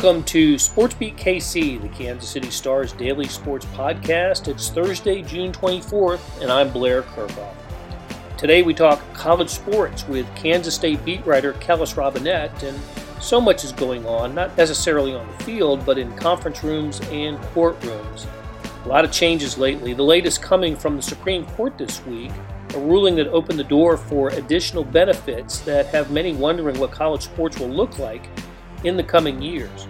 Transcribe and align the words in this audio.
Welcome 0.00 0.22
to 0.26 0.54
SportsBeat 0.54 1.16
KC, 1.16 1.82
the 1.82 1.88
Kansas 1.88 2.30
City 2.30 2.52
Stars 2.52 2.92
daily 2.92 3.26
sports 3.26 3.66
podcast. 3.66 4.46
It's 4.46 4.70
Thursday, 4.70 5.22
June 5.22 5.50
24th, 5.50 6.40
and 6.40 6.52
I'm 6.52 6.70
Blair 6.70 7.02
Kerkhoff. 7.02 7.56
Today 8.36 8.62
we 8.62 8.74
talk 8.74 9.02
college 9.12 9.48
sports 9.50 10.06
with 10.06 10.32
Kansas 10.36 10.76
State 10.76 11.04
beat 11.04 11.26
writer 11.26 11.52
Kellis 11.54 11.96
Robinett, 11.96 12.62
and 12.62 12.78
so 13.20 13.40
much 13.40 13.64
is 13.64 13.72
going 13.72 14.06
on, 14.06 14.36
not 14.36 14.56
necessarily 14.56 15.16
on 15.16 15.26
the 15.26 15.44
field, 15.44 15.84
but 15.84 15.98
in 15.98 16.14
conference 16.16 16.62
rooms 16.62 17.00
and 17.10 17.36
courtrooms. 17.52 18.28
A 18.84 18.88
lot 18.88 19.04
of 19.04 19.10
changes 19.10 19.58
lately, 19.58 19.94
the 19.94 20.04
latest 20.04 20.40
coming 20.40 20.76
from 20.76 20.94
the 20.94 21.02
Supreme 21.02 21.44
Court 21.44 21.76
this 21.76 22.06
week, 22.06 22.30
a 22.72 22.78
ruling 22.78 23.16
that 23.16 23.26
opened 23.26 23.58
the 23.58 23.64
door 23.64 23.96
for 23.96 24.28
additional 24.28 24.84
benefits 24.84 25.58
that 25.62 25.86
have 25.86 26.12
many 26.12 26.34
wondering 26.34 26.78
what 26.78 26.92
college 26.92 27.22
sports 27.22 27.58
will 27.58 27.68
look 27.68 27.98
like 27.98 28.28
in 28.84 28.96
the 28.96 29.02
coming 29.02 29.40
years. 29.42 29.86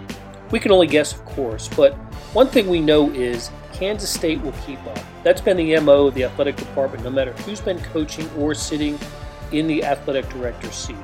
We 0.51 0.61
can 0.61 0.73
only 0.73 0.87
guess, 0.87 1.13
of 1.13 1.25
course, 1.25 1.69
but 1.69 1.95
one 2.33 2.49
thing 2.49 2.69
we 2.69 2.81
know 2.81 3.11
is 3.11 3.51
Kansas 3.73 4.11
State 4.11 4.41
will 4.41 4.55
keep 4.67 4.85
up. 4.87 4.99
That's 5.23 5.41
been 5.41 5.57
the 5.57 5.79
MO 5.81 6.07
of 6.07 6.15
the 6.15 6.25
athletic 6.25 6.57
department, 6.57 7.05
no 7.05 7.11
matter 7.11 7.33
who's 7.33 7.61
been 7.61 7.79
coaching 7.81 8.29
or 8.31 8.55
sitting 8.55 8.99
in 9.53 9.67
the 9.67 9.85
athletic 9.85 10.29
director's 10.31 10.75
seat. 10.75 10.97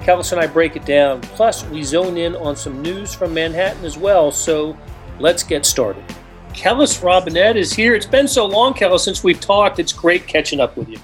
Kellis 0.00 0.32
and 0.32 0.40
I 0.40 0.46
break 0.46 0.76
it 0.76 0.84
down, 0.84 1.20
plus, 1.20 1.64
we 1.66 1.82
zone 1.82 2.16
in 2.16 2.36
on 2.36 2.56
some 2.56 2.82
news 2.82 3.14
from 3.14 3.32
Manhattan 3.32 3.84
as 3.84 3.96
well, 3.96 4.30
so 4.30 4.76
let's 5.18 5.42
get 5.42 5.64
started. 5.64 6.04
Kellis 6.52 7.00
Robinett 7.00 7.56
is 7.56 7.72
here. 7.72 7.94
It's 7.94 8.06
been 8.06 8.28
so 8.28 8.46
long, 8.46 8.74
Kellis, 8.74 9.00
since 9.00 9.24
we've 9.24 9.40
talked. 9.40 9.78
It's 9.78 9.92
great 9.92 10.26
catching 10.26 10.60
up 10.60 10.76
with 10.76 10.88
you. 10.88 10.98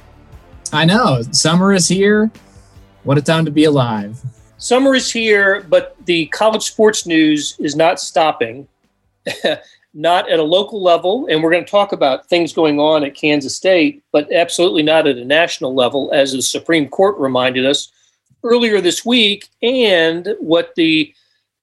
I 0.72 0.84
know. 0.84 1.22
Summer 1.32 1.72
is 1.72 1.88
here. 1.88 2.30
What 3.02 3.18
a 3.18 3.22
time 3.22 3.44
to 3.46 3.50
be 3.50 3.64
alive. 3.64 4.20
Summer 4.60 4.94
is 4.94 5.10
here, 5.10 5.62
but 5.70 5.96
the 6.04 6.26
college 6.26 6.64
sports 6.64 7.06
news 7.06 7.56
is 7.58 7.74
not 7.74 7.98
stopping, 7.98 8.68
not 9.94 10.30
at 10.30 10.38
a 10.38 10.42
local 10.42 10.82
level. 10.82 11.26
And 11.30 11.42
we're 11.42 11.50
going 11.50 11.64
to 11.64 11.70
talk 11.70 11.92
about 11.92 12.28
things 12.28 12.52
going 12.52 12.78
on 12.78 13.02
at 13.02 13.14
Kansas 13.14 13.56
State, 13.56 14.02
but 14.12 14.30
absolutely 14.30 14.82
not 14.82 15.06
at 15.06 15.16
a 15.16 15.24
national 15.24 15.74
level, 15.74 16.10
as 16.12 16.32
the 16.32 16.42
Supreme 16.42 16.88
Court 16.90 17.16
reminded 17.18 17.64
us 17.64 17.90
earlier 18.44 18.82
this 18.82 19.02
week, 19.02 19.48
and 19.62 20.36
what 20.40 20.74
the 20.74 21.14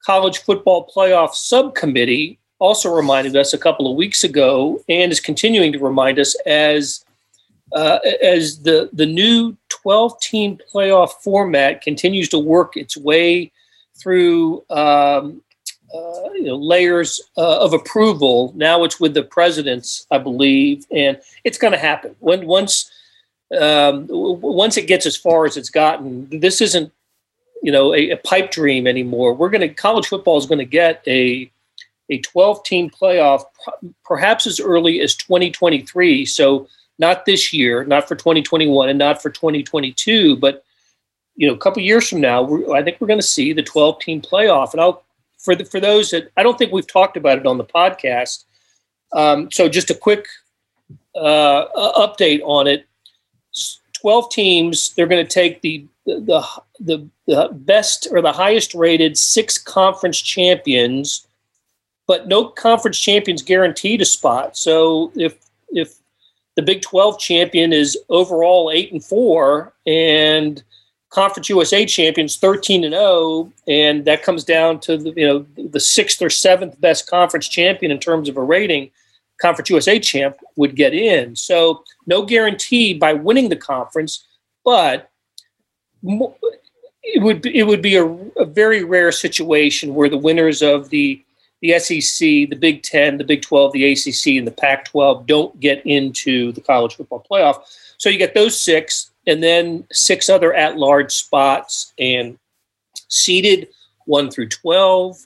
College 0.03 0.39
Football 0.39 0.91
Playoff 0.93 1.35
Subcommittee 1.35 2.39
also 2.57 2.91
reminded 2.91 3.35
us 3.35 3.53
a 3.53 3.59
couple 3.59 3.91
of 3.91 3.95
weeks 3.95 4.23
ago, 4.23 4.83
and 4.89 5.11
is 5.11 5.19
continuing 5.19 5.71
to 5.71 5.79
remind 5.79 6.17
us 6.17 6.35
as 6.47 7.05
uh, 7.73 7.99
as 8.23 8.63
the 8.63 8.89
the 8.93 9.05
new 9.05 9.55
12 9.87 10.19
team 10.19 10.59
playoff 10.73 11.11
format 11.23 11.81
continues 11.81 12.27
to 12.27 12.37
work 12.37 12.75
its 12.75 12.97
way 12.97 13.49
through 13.97 14.57
um, 14.69 15.41
uh, 15.95 16.29
you 16.33 16.43
know, 16.43 16.57
layers 16.57 17.21
uh, 17.37 17.59
of 17.59 17.71
approval. 17.71 18.51
Now 18.57 18.83
it's 18.83 18.99
with 18.99 19.13
the 19.13 19.23
presidents, 19.23 20.05
I 20.11 20.17
believe, 20.17 20.85
and 20.91 21.17
it's 21.45 21.57
going 21.57 21.71
to 21.71 21.79
happen 21.79 22.17
when 22.19 22.45
once 22.45 22.91
um, 23.57 24.07
once 24.09 24.75
it 24.75 24.87
gets 24.87 25.05
as 25.05 25.15
far 25.15 25.45
as 25.45 25.55
it's 25.55 25.69
gotten. 25.69 26.27
This 26.37 26.59
isn't 26.59 26.91
you 27.63 27.71
know 27.71 27.93
a, 27.93 28.09
a 28.09 28.17
pipe 28.17 28.51
dream 28.51 28.87
anymore. 28.87 29.33
We're 29.35 29.49
going 29.49 29.61
to 29.61 29.69
college 29.69 30.07
football 30.07 30.37
is 30.37 30.47
going 30.47 30.59
to 30.59 30.65
get 30.65 31.01
a 31.07 31.49
a 32.09 32.17
12 32.19 32.61
team 32.65 32.89
playoff 32.89 33.43
perhaps 34.03 34.47
as 34.47 34.59
early 34.59 34.99
as 34.99 35.15
2023. 35.15 36.25
So 36.25 36.67
not 36.99 37.25
this 37.25 37.53
year, 37.53 37.83
not 37.85 38.07
for 38.07 38.15
2021, 38.15 38.89
and 38.89 38.99
not 38.99 39.21
for 39.21 39.29
2022, 39.29 40.35
but 40.37 40.63
you 41.35 41.47
know, 41.47 41.53
a 41.53 41.57
couple 41.57 41.81
years 41.81 42.09
from 42.09 42.19
now, 42.19 42.43
I 42.73 42.81
think 42.81 42.99
we're 42.99 43.07
going 43.07 43.19
to 43.19 43.25
see 43.25 43.53
the 43.53 43.61
12 43.61 43.99
team 43.99 44.21
playoff. 44.21 44.73
And 44.73 44.81
I'll 44.81 45.03
for 45.37 45.55
the, 45.55 45.65
for 45.65 45.79
those 45.79 46.09
that 46.11 46.31
I 46.35 46.43
don't 46.43 46.57
think 46.57 46.71
we've 46.71 46.87
talked 46.87 47.15
about 47.15 47.37
it 47.37 47.45
on 47.45 47.57
the 47.57 47.63
podcast. 47.63 48.43
Um, 49.13 49.49
so 49.51 49.69
just 49.69 49.91
a 49.91 49.95
quick 49.95 50.27
uh, 51.15 51.65
update 51.95 52.41
on 52.43 52.67
it. 52.67 52.85
12 54.01 54.31
teams. 54.31 54.93
They're 54.93 55.07
going 55.07 55.25
to 55.25 55.31
take 55.31 55.61
the, 55.61 55.85
the 56.05 56.43
the 56.79 57.07
the 57.25 57.49
best 57.51 58.07
or 58.11 58.21
the 58.21 58.31
highest 58.31 58.73
rated 58.73 59.17
six 59.17 59.57
conference 59.57 60.21
champions, 60.21 61.27
but 62.07 62.27
no 62.27 62.45
conference 62.45 62.99
champions 62.99 63.41
guaranteed 63.41 64.01
a 64.01 64.05
spot. 64.05 64.55
So 64.55 65.11
if 65.15 65.37
if 65.69 65.95
the 66.57 66.63
Big 66.63 66.81
12 66.81 67.19
champion 67.19 67.71
is 67.71 67.97
overall 68.09 68.71
8 68.73 68.91
and 68.91 69.05
4 69.05 69.73
and 69.85 70.61
Conference 71.09 71.47
USA 71.47 71.85
champions 71.85 72.35
13 72.35 72.83
and 72.83 72.93
0 72.93 73.53
and 73.67 74.03
that 74.03 74.23
comes 74.23 74.43
down 74.43 74.81
to 74.81 74.97
the 74.97 75.13
you 75.15 75.25
know 75.25 75.45
the 75.55 75.79
6th 75.79 76.21
or 76.21 76.27
7th 76.27 76.81
best 76.81 77.09
conference 77.09 77.47
champion 77.47 77.91
in 77.91 77.99
terms 77.99 78.27
of 78.27 78.35
a 78.35 78.43
rating 78.43 78.91
Conference 79.39 79.69
USA 79.69 79.99
champ 79.99 80.37
would 80.55 80.75
get 80.75 80.93
in. 80.93 81.35
So 81.35 81.83
no 82.07 82.25
guarantee 82.25 82.95
by 82.95 83.13
winning 83.13 83.49
the 83.49 83.55
conference, 83.55 84.25
but 84.65 85.11
it 86.03 87.21
would 87.21 87.41
be, 87.43 87.57
it 87.57 87.63
would 87.63 87.81
be 87.81 87.95
a, 87.95 88.05
a 88.05 88.45
very 88.45 88.83
rare 88.83 89.11
situation 89.11 89.93
where 89.93 90.09
the 90.09 90.17
winners 90.17 90.63
of 90.63 90.89
the 90.89 91.23
the 91.61 91.79
SEC, 91.79 92.19
the 92.19 92.57
Big 92.59 92.83
Ten, 92.83 93.17
the 93.17 93.23
Big 93.23 93.41
12, 93.41 93.73
the 93.73 93.91
ACC, 93.91 94.37
and 94.37 94.47
the 94.47 94.51
Pac 94.51 94.85
12 94.85 95.25
don't 95.25 95.59
get 95.59 95.83
into 95.85 96.51
the 96.51 96.61
college 96.61 96.95
football 96.95 97.25
playoff. 97.29 97.61
So 97.97 98.09
you 98.09 98.17
get 98.17 98.33
those 98.33 98.59
six, 98.59 99.11
and 99.25 99.41
then 99.41 99.85
six 99.91 100.29
other 100.29 100.53
at 100.53 100.77
large 100.77 101.11
spots, 101.11 101.93
and 101.97 102.37
seeded 103.07 103.69
1 104.05 104.29
through 104.29 104.49
12, 104.49 105.17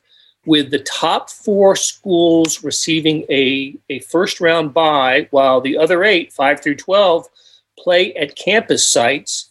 with 0.46 0.72
the 0.72 0.80
top 0.80 1.30
four 1.30 1.76
schools 1.76 2.64
receiving 2.64 3.26
a, 3.30 3.76
a 3.90 4.00
first 4.00 4.40
round 4.40 4.74
bye, 4.74 5.28
while 5.32 5.62
the 5.62 5.78
other 5.78 6.04
eight, 6.04 6.32
5 6.32 6.62
through 6.62 6.76
12, 6.76 7.28
play 7.78 8.14
at 8.16 8.36
campus 8.36 8.88
sites. 8.88 9.50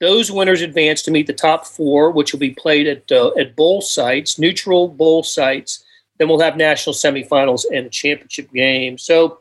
Those 0.00 0.32
winners 0.32 0.60
advance 0.60 1.02
to 1.02 1.10
meet 1.10 1.26
the 1.26 1.32
top 1.32 1.66
four, 1.66 2.10
which 2.10 2.32
will 2.32 2.40
be 2.40 2.50
played 2.50 2.86
at, 2.86 3.12
uh, 3.12 3.30
at 3.38 3.54
bowl 3.54 3.80
sites, 3.80 4.38
neutral 4.38 4.88
bowl 4.88 5.22
sites 5.22 5.84
then 6.18 6.28
we'll 6.28 6.40
have 6.40 6.56
national 6.56 6.94
semifinals 6.94 7.64
and 7.72 7.86
a 7.86 7.90
championship 7.90 8.52
game. 8.52 8.98
So, 8.98 9.40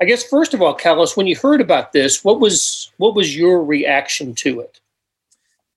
I 0.00 0.04
guess 0.06 0.24
first 0.24 0.54
of 0.54 0.62
all, 0.62 0.76
Kellis, 0.76 1.16
when 1.16 1.26
you 1.26 1.36
heard 1.36 1.60
about 1.60 1.92
this, 1.92 2.24
what 2.24 2.40
was 2.40 2.92
what 2.98 3.14
was 3.14 3.36
your 3.36 3.64
reaction 3.64 4.34
to 4.36 4.60
it? 4.60 4.80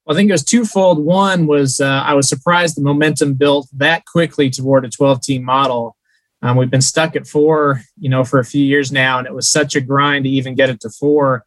Well, 0.06 0.16
I 0.16 0.18
think 0.18 0.30
it 0.30 0.34
was 0.34 0.44
twofold. 0.44 1.00
One 1.00 1.48
was 1.48 1.82
uh, 1.82 2.04
I 2.06 2.14
was 2.14 2.30
surprised 2.30 2.78
the 2.78 2.82
momentum 2.82 3.34
built 3.36 3.68
that 3.74 4.06
quickly 4.06 4.50
toward 4.50 4.86
a 4.86 4.90
12 4.90 5.22
team 5.22 5.44
model. 5.44 5.96
Um, 6.42 6.56
we've 6.56 6.70
been 6.70 6.82
stuck 6.82 7.16
at 7.16 7.28
four, 7.28 7.82
you 8.00 8.10
know, 8.10 8.24
for 8.24 8.40
a 8.40 8.46
few 8.46 8.64
years 8.64 8.92
now, 8.92 9.18
and 9.18 9.28
it 9.28 9.34
was 9.34 9.50
such 9.50 9.76
a 9.76 9.82
grind 9.82 10.26
to 10.26 10.30
even 10.30 10.56
get 10.56 10.70
it 10.70 10.80
to 10.82 10.90
four. 10.90 11.46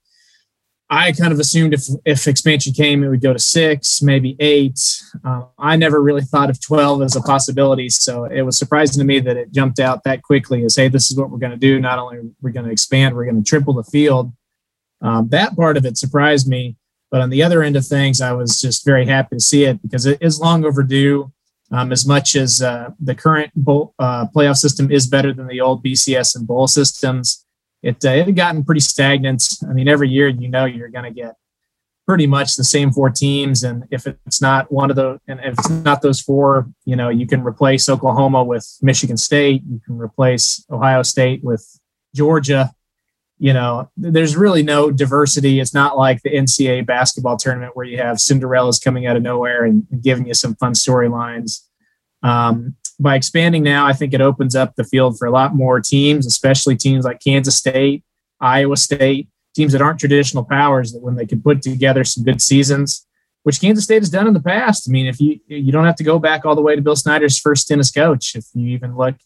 I 0.92 1.12
kind 1.12 1.32
of 1.32 1.38
assumed 1.38 1.72
if 1.72 1.84
if 2.04 2.26
expansion 2.26 2.72
came, 2.72 3.04
it 3.04 3.08
would 3.08 3.20
go 3.20 3.32
to 3.32 3.38
six, 3.38 4.02
maybe 4.02 4.34
eight. 4.40 4.80
Uh, 5.24 5.44
I 5.56 5.76
never 5.76 6.02
really 6.02 6.22
thought 6.22 6.50
of 6.50 6.60
twelve 6.60 7.00
as 7.02 7.14
a 7.14 7.20
possibility, 7.22 7.88
so 7.88 8.24
it 8.24 8.42
was 8.42 8.58
surprising 8.58 8.98
to 8.98 9.06
me 9.06 9.20
that 9.20 9.36
it 9.36 9.52
jumped 9.52 9.78
out 9.78 10.02
that 10.02 10.22
quickly. 10.22 10.64
As 10.64 10.74
hey, 10.74 10.88
this 10.88 11.08
is 11.08 11.16
what 11.16 11.30
we're 11.30 11.38
going 11.38 11.52
to 11.52 11.56
do. 11.56 11.78
Not 11.78 12.00
only 12.00 12.16
are 12.16 12.24
we 12.42 12.50
going 12.50 12.66
to 12.66 12.72
expand, 12.72 13.14
we're 13.14 13.24
going 13.24 13.40
to 13.40 13.48
triple 13.48 13.72
the 13.72 13.84
field. 13.84 14.32
Um, 15.00 15.28
that 15.28 15.54
part 15.54 15.76
of 15.76 15.86
it 15.86 15.96
surprised 15.96 16.48
me, 16.48 16.76
but 17.12 17.20
on 17.20 17.30
the 17.30 17.44
other 17.44 17.62
end 17.62 17.76
of 17.76 17.86
things, 17.86 18.20
I 18.20 18.32
was 18.32 18.60
just 18.60 18.84
very 18.84 19.06
happy 19.06 19.36
to 19.36 19.40
see 19.40 19.64
it 19.64 19.80
because 19.82 20.06
it 20.06 20.18
is 20.20 20.40
long 20.40 20.64
overdue. 20.64 21.32
Um, 21.72 21.92
as 21.92 22.04
much 22.04 22.34
as 22.34 22.60
uh, 22.60 22.90
the 22.98 23.14
current 23.14 23.52
bowl, 23.54 23.94
uh, 24.00 24.26
playoff 24.34 24.56
system 24.56 24.90
is 24.90 25.06
better 25.06 25.32
than 25.32 25.46
the 25.46 25.60
old 25.60 25.84
BCS 25.84 26.34
and 26.34 26.44
bowl 26.44 26.66
systems 26.66 27.46
it, 27.82 28.04
uh, 28.04 28.10
it 28.10 28.26
had 28.26 28.36
gotten 28.36 28.64
pretty 28.64 28.80
stagnant. 28.80 29.42
I 29.68 29.72
mean, 29.72 29.88
every 29.88 30.08
year 30.08 30.28
you 30.28 30.48
know 30.48 30.64
you're 30.64 30.88
going 30.88 31.04
to 31.04 31.10
get 31.10 31.36
pretty 32.06 32.26
much 32.26 32.56
the 32.56 32.64
same 32.64 32.90
four 32.90 33.10
teams, 33.10 33.62
and 33.62 33.84
if 33.90 34.06
it's 34.06 34.42
not 34.42 34.70
one 34.72 34.90
of 34.90 34.96
those, 34.96 35.18
and 35.28 35.40
if 35.40 35.58
it's 35.58 35.70
not 35.70 36.02
those 36.02 36.20
four, 36.20 36.68
you 36.84 36.96
know, 36.96 37.08
you 37.08 37.26
can 37.26 37.42
replace 37.42 37.88
Oklahoma 37.88 38.42
with 38.42 38.66
Michigan 38.82 39.16
State, 39.16 39.62
you 39.70 39.80
can 39.84 39.98
replace 39.98 40.64
Ohio 40.70 41.02
State 41.02 41.42
with 41.44 41.66
Georgia. 42.14 42.72
You 43.38 43.54
know, 43.54 43.90
there's 43.96 44.36
really 44.36 44.62
no 44.62 44.90
diversity. 44.90 45.60
It's 45.60 45.72
not 45.72 45.96
like 45.96 46.20
the 46.22 46.30
NCAA 46.30 46.84
basketball 46.84 47.38
tournament 47.38 47.74
where 47.74 47.86
you 47.86 47.96
have 47.96 48.18
Cinderellas 48.18 48.82
coming 48.82 49.06
out 49.06 49.16
of 49.16 49.22
nowhere 49.22 49.64
and, 49.64 49.86
giving 50.02 50.26
you 50.26 50.34
some 50.34 50.56
fun 50.56 50.74
storylines. 50.74 51.60
Um, 52.22 52.74
by 53.00 53.16
expanding 53.16 53.62
now, 53.62 53.86
I 53.86 53.94
think 53.94 54.12
it 54.12 54.20
opens 54.20 54.54
up 54.54 54.76
the 54.76 54.84
field 54.84 55.18
for 55.18 55.26
a 55.26 55.30
lot 55.30 55.54
more 55.54 55.80
teams, 55.80 56.26
especially 56.26 56.76
teams 56.76 57.04
like 57.04 57.20
Kansas 57.20 57.56
State, 57.56 58.04
Iowa 58.40 58.76
State, 58.76 59.28
teams 59.54 59.72
that 59.72 59.80
aren't 59.80 59.98
traditional 59.98 60.44
powers 60.44 60.92
that 60.92 61.02
when 61.02 61.16
they 61.16 61.26
can 61.26 61.42
put 61.42 61.62
together 61.62 62.04
some 62.04 62.24
good 62.24 62.42
seasons, 62.42 63.06
which 63.42 63.60
Kansas 63.60 63.84
State 63.84 64.02
has 64.02 64.10
done 64.10 64.26
in 64.26 64.34
the 64.34 64.40
past. 64.40 64.88
I 64.88 64.92
mean, 64.92 65.06
if 65.06 65.18
you 65.18 65.40
you 65.46 65.72
don't 65.72 65.86
have 65.86 65.96
to 65.96 66.04
go 66.04 66.18
back 66.18 66.44
all 66.44 66.54
the 66.54 66.60
way 66.60 66.76
to 66.76 66.82
Bill 66.82 66.94
Snyder's 66.94 67.38
first 67.38 67.70
as 67.70 67.90
coach, 67.90 68.36
if 68.36 68.44
you 68.54 68.68
even 68.68 68.96
look 68.96 69.16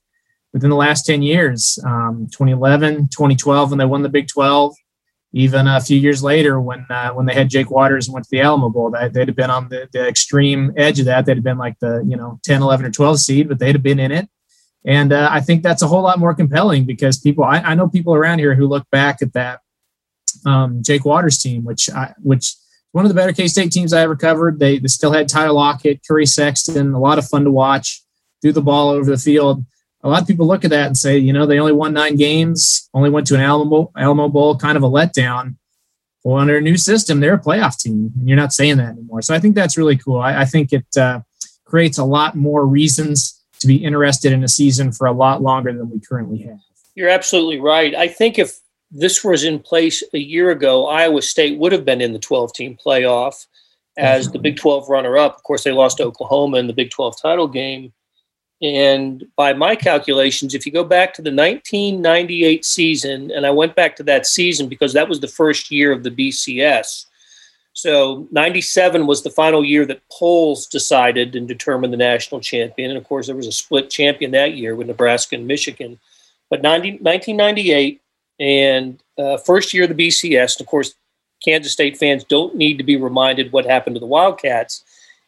within 0.52 0.70
the 0.70 0.76
last 0.76 1.04
10 1.04 1.22
years, 1.22 1.78
um, 1.84 2.28
2011, 2.30 3.08
2012, 3.08 3.70
when 3.70 3.78
they 3.78 3.84
won 3.84 4.02
the 4.02 4.08
Big 4.08 4.28
12, 4.28 4.74
even 5.34 5.66
a 5.66 5.80
few 5.80 5.98
years 5.98 6.22
later 6.22 6.60
when 6.60 6.86
uh, 6.88 7.10
when 7.10 7.26
they 7.26 7.34
had 7.34 7.50
Jake 7.50 7.70
Waters 7.70 8.06
and 8.06 8.14
went 8.14 8.24
to 8.24 8.30
the 8.30 8.40
Alamo 8.40 8.68
Bowl, 8.68 8.90
that 8.90 9.12
they'd 9.12 9.28
have 9.28 9.36
been 9.36 9.50
on 9.50 9.68
the, 9.68 9.88
the 9.92 10.06
extreme 10.06 10.72
edge 10.76 11.00
of 11.00 11.06
that. 11.06 11.26
They'd 11.26 11.36
have 11.36 11.44
been 11.44 11.58
like 11.58 11.78
the 11.80 12.04
you 12.08 12.16
know 12.16 12.38
10, 12.44 12.62
11, 12.62 12.86
or 12.86 12.90
12 12.90 13.18
seed, 13.18 13.48
but 13.48 13.58
they'd 13.58 13.74
have 13.74 13.82
been 13.82 13.98
in 13.98 14.12
it. 14.12 14.28
And 14.84 15.12
uh, 15.12 15.28
I 15.30 15.40
think 15.40 15.62
that's 15.62 15.82
a 15.82 15.88
whole 15.88 16.02
lot 16.02 16.18
more 16.18 16.34
compelling 16.34 16.84
because 16.84 17.18
people, 17.18 17.42
I, 17.42 17.58
I 17.58 17.74
know 17.74 17.88
people 17.88 18.14
around 18.14 18.38
here 18.38 18.54
who 18.54 18.66
look 18.66 18.88
back 18.90 19.22
at 19.22 19.32
that 19.32 19.60
um, 20.44 20.82
Jake 20.82 21.04
Waters 21.04 21.38
team, 21.38 21.64
which 21.64 21.90
I, 21.90 22.14
which 22.22 22.54
one 22.92 23.04
of 23.04 23.08
the 23.08 23.14
better 23.14 23.32
K 23.32 23.48
State 23.48 23.72
teams 23.72 23.92
I 23.92 24.02
ever 24.02 24.14
covered. 24.14 24.60
They, 24.60 24.78
they 24.78 24.88
still 24.88 25.12
had 25.12 25.28
Tyler 25.28 25.52
Lockett, 25.52 26.02
Curry 26.06 26.26
Sexton, 26.26 26.92
a 26.92 27.00
lot 27.00 27.18
of 27.18 27.26
fun 27.26 27.44
to 27.44 27.50
watch, 27.50 28.02
threw 28.40 28.52
the 28.52 28.62
ball 28.62 28.90
over 28.90 29.10
the 29.10 29.16
field. 29.16 29.64
A 30.04 30.08
lot 30.08 30.20
of 30.20 30.28
people 30.28 30.46
look 30.46 30.64
at 30.64 30.70
that 30.70 30.86
and 30.86 30.96
say, 30.96 31.18
you 31.18 31.32
know, 31.32 31.46
they 31.46 31.58
only 31.58 31.72
won 31.72 31.94
nine 31.94 32.16
games, 32.16 32.88
only 32.92 33.10
went 33.10 33.26
to 33.28 33.34
an 33.34 33.40
Alamo, 33.40 33.90
Alamo 33.96 34.28
Bowl, 34.28 34.56
kind 34.56 34.76
of 34.76 34.82
a 34.82 34.88
letdown. 34.88 35.56
Well, 36.22 36.36
under 36.36 36.58
a 36.58 36.60
new 36.60 36.76
system, 36.76 37.20
they're 37.20 37.34
a 37.34 37.40
playoff 37.40 37.78
team, 37.78 38.12
and 38.18 38.28
you're 38.28 38.36
not 38.36 38.52
saying 38.52 38.76
that 38.76 38.90
anymore. 38.90 39.22
So 39.22 39.34
I 39.34 39.38
think 39.38 39.54
that's 39.54 39.76
really 39.76 39.96
cool. 39.96 40.20
I, 40.20 40.42
I 40.42 40.44
think 40.44 40.72
it 40.72 40.86
uh, 40.96 41.20
creates 41.64 41.98
a 41.98 42.04
lot 42.04 42.34
more 42.34 42.66
reasons 42.66 43.42
to 43.60 43.66
be 43.66 43.76
interested 43.76 44.32
in 44.32 44.44
a 44.44 44.48
season 44.48 44.92
for 44.92 45.06
a 45.06 45.12
lot 45.12 45.42
longer 45.42 45.72
than 45.72 45.90
we 45.90 46.00
currently 46.00 46.38
have. 46.42 46.58
You're 46.94 47.08
absolutely 47.08 47.60
right. 47.60 47.94
I 47.94 48.08
think 48.08 48.38
if 48.38 48.58
this 48.90 49.24
was 49.24 49.42
in 49.42 49.58
place 49.58 50.02
a 50.12 50.18
year 50.18 50.50
ago, 50.50 50.86
Iowa 50.86 51.22
State 51.22 51.58
would 51.58 51.72
have 51.72 51.84
been 51.84 52.00
in 52.00 52.12
the 52.12 52.18
12 52.18 52.52
team 52.52 52.76
playoff 52.84 53.46
as 53.96 54.30
the 54.30 54.38
Big 54.38 54.56
12 54.56 54.88
runner 54.88 55.16
up. 55.16 55.36
Of 55.36 55.42
course, 55.42 55.64
they 55.64 55.72
lost 55.72 55.98
to 55.98 56.04
Oklahoma 56.04 56.58
in 56.58 56.66
the 56.66 56.72
Big 56.72 56.90
12 56.90 57.20
title 57.20 57.48
game. 57.48 57.92
And 58.62 59.24
by 59.36 59.52
my 59.52 59.76
calculations, 59.76 60.54
if 60.54 60.64
you 60.64 60.72
go 60.72 60.84
back 60.84 61.12
to 61.14 61.22
the 61.22 61.34
1998 61.34 62.64
season, 62.64 63.30
and 63.30 63.44
I 63.44 63.50
went 63.50 63.74
back 63.74 63.96
to 63.96 64.02
that 64.04 64.26
season 64.26 64.68
because 64.68 64.92
that 64.92 65.08
was 65.08 65.20
the 65.20 65.28
first 65.28 65.70
year 65.70 65.92
of 65.92 66.02
the 66.02 66.10
BCS, 66.10 67.06
so 67.74 68.28
97 68.30 69.06
was 69.06 69.22
the 69.22 69.30
final 69.30 69.64
year 69.64 69.84
that 69.86 70.08
polls 70.08 70.66
decided 70.66 71.34
and 71.34 71.46
determined 71.46 71.92
the 71.92 71.98
national 71.98 72.40
champion. 72.40 72.90
And 72.90 72.98
of 72.98 73.04
course, 73.04 73.26
there 73.26 73.36
was 73.36 73.48
a 73.48 73.52
split 73.52 73.90
champion 73.90 74.30
that 74.30 74.54
year 74.54 74.76
with 74.76 74.86
Nebraska 74.86 75.34
and 75.34 75.46
Michigan. 75.46 75.98
But 76.50 76.62
90, 76.62 76.98
1998 76.98 78.00
and 78.38 79.02
uh, 79.18 79.38
first 79.38 79.74
year 79.74 79.84
of 79.84 79.96
the 79.96 80.08
BCS, 80.08 80.56
and 80.56 80.64
of 80.64 80.68
course, 80.68 80.94
Kansas 81.44 81.72
State 81.72 81.98
fans 81.98 82.22
don't 82.24 82.54
need 82.54 82.78
to 82.78 82.84
be 82.84 82.96
reminded 82.96 83.52
what 83.52 83.66
happened 83.66 83.96
to 83.96 84.00
the 84.00 84.06
Wildcats 84.06 84.84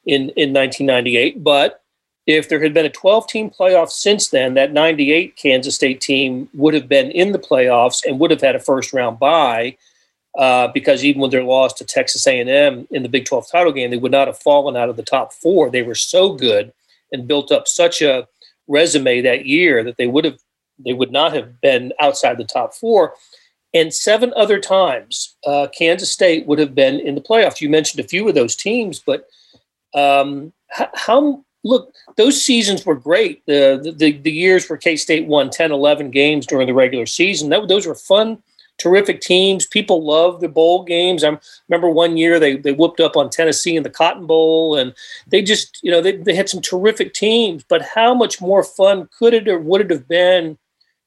in, 0.07 0.31
in 0.31 0.53
1998. 0.53 1.43
But 1.43 1.83
if 2.27 2.49
there 2.49 2.61
had 2.61 2.75
been 2.75 2.87
a 2.87 2.91
12 2.91 3.29
team 3.29 3.51
playoff 3.51 3.91
since 3.91 4.29
then, 4.29 4.55
that 4.55 4.73
98 4.73 5.37
Kansas 5.37 5.75
State 5.75 6.01
team 6.01 6.49
would 6.55 6.75
have 6.75 6.89
been 6.89 7.11
in 7.13 7.33
the 7.33 7.39
playoffs 7.39 8.05
and 8.05 8.19
would 8.19 8.31
have 8.31 8.41
had 8.41 8.57
a 8.57 8.61
first 8.61 8.93
round 8.93 9.19
bye 9.19 9.77
uh, 10.37 10.69
because 10.69 11.05
even 11.05 11.21
with 11.21 11.31
their 11.31 11.45
loss 11.45 11.73
to 11.75 11.85
Texas 11.85 12.27
A&M 12.27 12.87
in 12.91 13.03
the 13.03 13.09
Big 13.09 13.25
12 13.25 13.49
title 13.51 13.73
game, 13.73 13.91
they 13.91 13.97
would 13.97 14.13
not 14.13 14.27
have 14.27 14.39
fallen 14.39 14.77
out 14.77 14.89
of 14.89 14.97
the 14.97 15.03
top 15.03 15.33
four. 15.33 15.71
They 15.71 15.83
were 15.83 15.95
so 15.95 16.35
good 16.35 16.73
and 17.13 17.29
built 17.29 17.53
up 17.53 17.69
such 17.69 18.03
a 18.03 18.27
resume 18.69 19.23
that 19.23 19.47
year 19.47 19.85
that 19.85 19.97
they 19.97 20.09
would 20.09 20.25
have 20.25 20.39
they 20.85 20.93
would 20.93 21.11
not 21.11 21.33
have 21.33 21.59
been 21.63 21.93
outside 22.01 22.37
the 22.37 22.45
top 22.45 22.75
four. 22.75 23.15
And 23.73 23.95
seven 23.95 24.33
other 24.37 24.61
times, 24.61 25.37
uh, 25.47 25.69
Kansas 25.77 26.13
State 26.13 26.47
would 26.47 26.59
have 26.59 26.75
been 26.75 27.01
in 27.01 27.15
the 27.15 27.21
playoffs. 27.21 27.63
You 27.63 27.71
mentioned 27.71 28.05
a 28.05 28.09
few 28.09 28.29
of 28.29 28.35
those 28.35 28.55
teams, 28.55 28.99
but 28.99 29.27
um, 29.95 30.53
how, 30.69 30.91
how 30.95 31.45
look 31.67 31.93
those 32.17 32.43
seasons 32.43 32.87
were 32.87 32.95
great 32.95 33.45
the, 33.47 33.95
the 33.97 34.13
the 34.13 34.31
years 34.31 34.69
where 34.69 34.77
k-state 34.77 35.27
won 35.27 35.51
10 35.51 35.73
11 35.73 36.11
games 36.11 36.47
during 36.47 36.67
the 36.67 36.75
regular 36.75 37.07
season 37.07 37.49
that, 37.51 37.67
those 37.69 37.87
were 37.87 37.95
fun 37.95 38.43
terrific 38.79 39.21
teams. 39.21 39.67
People 39.67 40.05
love 40.05 40.41
the 40.41 40.49
bowl 40.49 40.85
games. 40.85 41.25
I 41.25 41.39
remember 41.69 41.89
one 41.91 42.17
year 42.17 42.39
they, 42.39 42.57
they 42.57 42.73
whooped 42.73 43.01
up 43.01 43.17
on 43.17 43.31
Tennessee 43.31 43.77
in 43.77 43.83
the 43.83 43.91
Cotton 43.91 44.27
Bowl, 44.27 44.77
and 44.77 44.95
they 45.27 45.43
just, 45.43 45.79
you 45.83 45.91
know, 45.91 46.01
they, 46.01 46.17
they 46.17 46.35
had 46.35 46.49
some 46.49 46.61
terrific 46.61 47.15
teams. 47.15 47.65
But 47.69 47.83
how 47.83 48.15
much 48.15 48.41
more 48.41 48.63
fun 48.63 49.09
could 49.19 49.35
it 49.35 49.49
or 49.49 49.59
would 49.59 49.81
it 49.81 49.91
have 49.91 50.09
been 50.09 50.59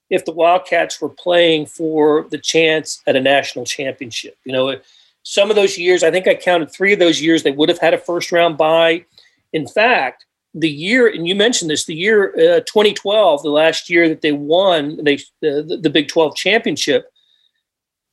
if 0.10 0.26
the 0.26 0.32
Wildcats 0.32 1.00
were 1.00 1.10
playing 1.10 1.68
for 1.68 2.28
the 2.30 2.38
chance 2.38 3.02
at 3.06 3.16
a 3.16 3.22
national 3.22 3.66
championship? 3.66 4.38
You 4.44 4.54
know, 4.54 4.80
some 5.24 5.50
of 5.50 5.56
those 5.56 5.78
years, 5.78 6.04
I 6.04 6.12
think 6.12 6.28
I 6.28 6.36
counted 6.36 6.72
three 6.72 6.94
of 6.94 7.00
those 7.00 7.22
years, 7.22 7.44
they 7.44 7.52
would 7.52 7.70
have 7.70 7.80
had 7.80 7.94
a 7.94 7.98
first 7.98 8.32
round 8.32 8.58
bye. 8.58 9.06
In 9.54 9.68
fact, 9.68 10.26
the 10.54 10.70
year, 10.70 11.08
and 11.08 11.28
you 11.28 11.36
mentioned 11.36 11.70
this, 11.70 11.86
the 11.86 11.96
year 11.96 12.34
uh, 12.36 12.60
2012, 12.62 13.44
the 13.44 13.50
last 13.50 13.90
year 13.90 14.10
that 14.10 14.22
they 14.22 14.32
won 14.32 15.04
they, 15.04 15.18
the, 15.42 15.80
the 15.82 15.90
Big 15.90 16.08
12 16.08 16.36
championship, 16.36 17.12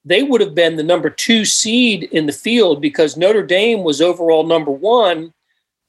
they 0.05 0.23
would 0.23 0.41
have 0.41 0.55
been 0.55 0.77
the 0.77 0.83
number 0.83 1.11
two 1.11 1.45
seed 1.45 2.05
in 2.05 2.27
the 2.27 2.33
field 2.33 2.81
because 2.81 3.17
Notre 3.17 3.43
Dame 3.43 3.83
was 3.83 4.01
overall 4.01 4.47
number 4.47 4.71
one. 4.71 5.33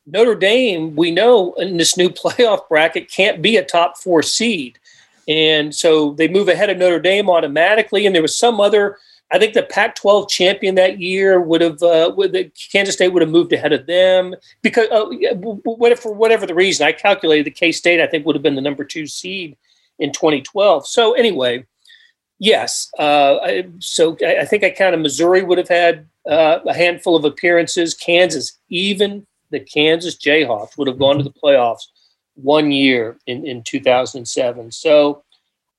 Notre 0.08 0.36
Dame, 0.36 0.96
we 0.96 1.12
know 1.12 1.54
in 1.54 1.78
this 1.78 1.98
new 1.98 2.10
playoff 2.10 2.68
bracket, 2.68 3.12
can't 3.12 3.42
be 3.42 3.58
a 3.58 3.64
top 3.64 3.98
four 3.98 4.24
seed. 4.24 4.80
And 5.28 5.76
so 5.76 6.14
they 6.14 6.28
move 6.28 6.48
ahead 6.48 6.70
of 6.70 6.78
Notre 6.78 7.00
Dame 7.00 7.30
automatically. 7.30 8.06
And 8.06 8.16
there 8.16 8.22
was 8.22 8.38
some 8.38 8.62
other, 8.62 8.98
I 9.32 9.40
think 9.40 9.54
the 9.54 9.64
Pac 9.64 9.96
12 9.96 10.30
champion 10.30 10.76
that 10.76 11.00
year 11.00 11.42
would 11.42 11.60
have, 11.60 11.84
uh, 11.84 12.14
would, 12.16 12.52
Kansas 12.72 12.96
State 12.96 13.10
would 13.10 13.22
have 13.22 13.32
moved 13.32 13.52
ahead 13.52 13.74
of 13.74 13.86
them 13.86 14.36
because, 14.62 14.88
uh, 14.90 15.06
whatever, 15.36 16.00
for 16.00 16.14
whatever 16.14 16.46
the 16.46 16.56
reason, 16.56 16.88
I 16.88 16.94
calculated 16.94 17.46
the 17.46 17.52
K 17.52 17.72
State, 17.72 18.00
I 18.00 18.08
think, 18.08 18.26
would 18.26 18.36
have 18.36 18.44
been 18.44 18.56
the 18.56 18.62
number 18.62 18.86
two 18.86 19.06
seed 19.06 19.58
in 20.00 20.14
2012. 20.14 20.88
So, 20.88 21.14
anyway, 21.14 21.66
Yes. 22.40 22.90
Uh, 22.98 23.38
I, 23.38 23.68
so 23.80 24.16
I, 24.24 24.42
I, 24.42 24.46
think 24.46 24.64
I 24.64 24.70
counted 24.70 24.98
Missouri 24.98 25.44
would 25.44 25.58
have 25.58 25.68
had 25.68 26.08
uh, 26.30 26.60
a 26.66 26.74
handful 26.74 27.16
of 27.16 27.26
appearances. 27.26 27.94
Kansas, 27.94 28.58
even 28.70 29.26
the 29.50 29.60
Kansas 29.60 30.16
Jayhawks 30.16 30.78
would 30.78 30.88
have 30.88 31.00
gone 31.00 31.18
to 31.18 31.24
the 31.24 31.32
playoffs 31.32 31.88
one 32.36 32.72
year 32.72 33.18
in, 33.26 33.46
in 33.46 33.64
2007. 33.64 34.72
So 34.72 35.24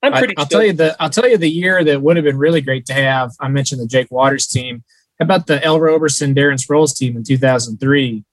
I'm 0.03 0.13
pretty. 0.13 0.37
I, 0.37 0.43
will 0.43 0.47
tell 0.47 0.65
you 0.65 0.73
the 0.73 0.97
I'll 1.01 1.11
tell 1.11 1.29
you 1.29 1.37
the 1.37 1.51
year 1.51 1.83
that 1.85 2.03
would 2.03 2.17
have 2.17 2.25
been 2.25 2.39
really 2.39 2.61
great 2.61 2.87
to 2.87 2.95
have. 2.95 3.33
I 3.41 3.49
mentioned 3.49 3.81
the 3.81 3.87
Jake 3.87 4.11
Waters 4.11 4.47
team. 4.47 4.85
How 5.19 5.25
about 5.25 5.47
the 5.47 5.63
Ell 5.65 5.81
Roberson, 5.81 6.35
Darren 6.35 6.65
Sproles 6.65 6.97
team 6.97 7.17
in 7.17 7.25
2003? 7.25 8.25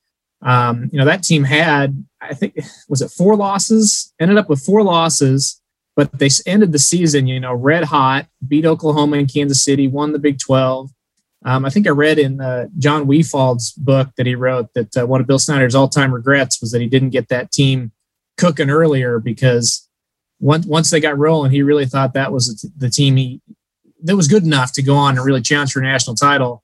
Um, 0.42 0.90
you 0.92 1.00
know 1.00 1.06
that 1.06 1.24
team 1.24 1.44
had 1.44 2.06
I 2.22 2.34
think 2.34 2.60
was 2.88 3.02
it 3.02 3.10
four 3.10 3.36
losses. 3.36 4.14
Ended 4.20 4.38
up 4.38 4.50
with 4.50 4.62
four 4.64 4.84
losses 4.84 5.62
but 5.96 6.20
they 6.20 6.30
ended 6.46 6.72
the 6.72 6.80
season, 6.80 7.26
you 7.26 7.40
know, 7.40 7.54
red 7.54 7.86
hot, 7.86 8.28
beat 8.46 8.66
Oklahoma 8.66 9.18
and 9.18 9.34
Kansas 9.34 9.64
City, 9.64 9.88
won 9.88 10.12
the 10.12 10.20
Big 10.20 10.40
12. 10.40 10.90
Um, 11.46 11.64
I 11.64 11.70
think 11.70 11.88
I 11.88 11.92
read 11.92 12.20
in 12.20 12.42
uh, 12.42 12.68
Jon 12.78 13.06
Wefald's 13.06 13.72
book 13.72 14.10
that 14.18 14.26
he 14.26 14.36
wrote 14.36 14.74
that 14.74 14.98
uh, 14.98 15.06
one 15.06 15.22
of 15.22 15.28
Bill 15.28 15.40
Snyder's 15.40 15.76
all-time 15.76 16.14
regrets 16.14 16.60
was 16.60 16.72
that 16.72 16.82
he 16.82 16.88
didn't 16.88 17.12
get 17.12 17.30
that 17.30 17.52
team 17.52 17.92
cooking 18.38 18.70
earlier 18.70 19.20
because 19.20 19.85
once 20.40 20.66
once 20.66 20.90
they 20.90 21.00
got 21.00 21.18
rolling, 21.18 21.52
he 21.52 21.62
really 21.62 21.86
thought 21.86 22.14
that 22.14 22.32
was 22.32 22.70
the 22.78 22.90
team 22.90 23.16
he 23.16 23.42
that 24.04 24.16
was 24.16 24.28
good 24.28 24.44
enough 24.44 24.72
to 24.74 24.84
go 24.84 24.96
on 24.96 25.18
and 25.18 25.26
really 25.26 25.42
challenge 25.42 25.72
for 25.72 25.80
a 25.80 25.84
national 25.84 26.16
title. 26.16 26.64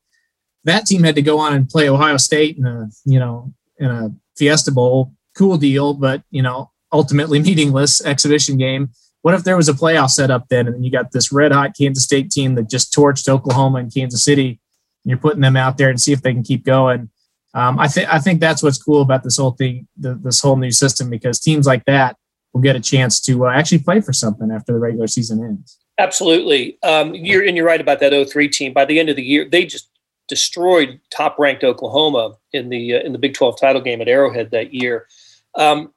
That 0.63 0.85
team 0.85 1.03
had 1.03 1.15
to 1.15 1.21
go 1.21 1.39
on 1.39 1.53
and 1.53 1.67
play 1.67 1.89
Ohio 1.89 2.17
State 2.17 2.57
in 2.57 2.65
a 2.65 2.89
you 3.05 3.19
know 3.19 3.53
in 3.77 3.89
a 3.89 4.11
Fiesta 4.37 4.71
Bowl, 4.71 5.13
cool 5.35 5.57
deal, 5.57 5.93
but 5.93 6.23
you 6.31 6.41
know 6.41 6.71
ultimately 6.91 7.39
meaningless 7.43 8.03
exhibition 8.03 8.57
game 8.57 8.89
what 9.21 9.33
if 9.33 9.43
there 9.43 9.57
was 9.57 9.69
a 9.69 9.73
playoff 9.73 10.09
set 10.09 10.31
up 10.31 10.47
then 10.49 10.67
and 10.67 10.83
you 10.83 10.91
got 10.91 11.11
this 11.11 11.31
red 11.31 11.51
hot 11.51 11.75
Kansas 11.77 12.03
State 12.03 12.31
team 12.31 12.55
that 12.55 12.69
just 12.69 12.93
torched 12.93 13.29
Oklahoma 13.29 13.79
and 13.79 13.93
Kansas 13.93 14.23
City 14.23 14.59
and 15.03 15.09
you're 15.09 15.17
putting 15.17 15.41
them 15.41 15.55
out 15.55 15.77
there 15.77 15.89
and 15.89 16.01
see 16.01 16.11
if 16.11 16.21
they 16.21 16.33
can 16.33 16.43
keep 16.43 16.63
going. 16.65 17.09
Um, 17.53 17.79
I 17.79 17.87
think 17.87 18.11
I 18.11 18.19
think 18.19 18.39
that's 18.39 18.63
what's 18.63 18.81
cool 18.81 19.01
about 19.01 19.23
this 19.23 19.37
whole 19.37 19.51
thing, 19.51 19.87
the, 19.97 20.15
this 20.15 20.39
whole 20.39 20.55
new 20.55 20.71
system, 20.71 21.09
because 21.09 21.39
teams 21.39 21.67
like 21.67 21.83
that 21.85 22.15
will 22.53 22.61
get 22.61 22.75
a 22.75 22.79
chance 22.79 23.19
to 23.21 23.45
uh, 23.45 23.51
actually 23.51 23.79
play 23.79 24.01
for 24.01 24.13
something 24.13 24.51
after 24.51 24.73
the 24.73 24.79
regular 24.79 25.07
season 25.07 25.43
ends. 25.43 25.77
Absolutely, 25.97 26.77
um, 26.83 27.13
you're 27.13 27.45
and 27.45 27.55
you're 27.55 27.65
right 27.65 27.81
about 27.81 27.99
that 27.99 28.29
03 28.29 28.47
team. 28.49 28.73
By 28.73 28.85
the 28.85 28.99
end 28.99 29.09
of 29.09 29.15
the 29.15 29.23
year, 29.23 29.47
they 29.47 29.65
just 29.65 29.89
destroyed 30.27 30.99
top-ranked 31.09 31.63
Oklahoma 31.63 32.37
in 32.53 32.69
the 32.69 32.95
uh, 32.95 32.99
in 32.99 33.11
the 33.11 33.19
Big 33.19 33.33
12 33.33 33.59
title 33.59 33.81
game 33.81 34.01
at 34.01 34.07
Arrowhead 34.07 34.51
that 34.51 34.73
year. 34.73 35.07
Um, 35.55 35.93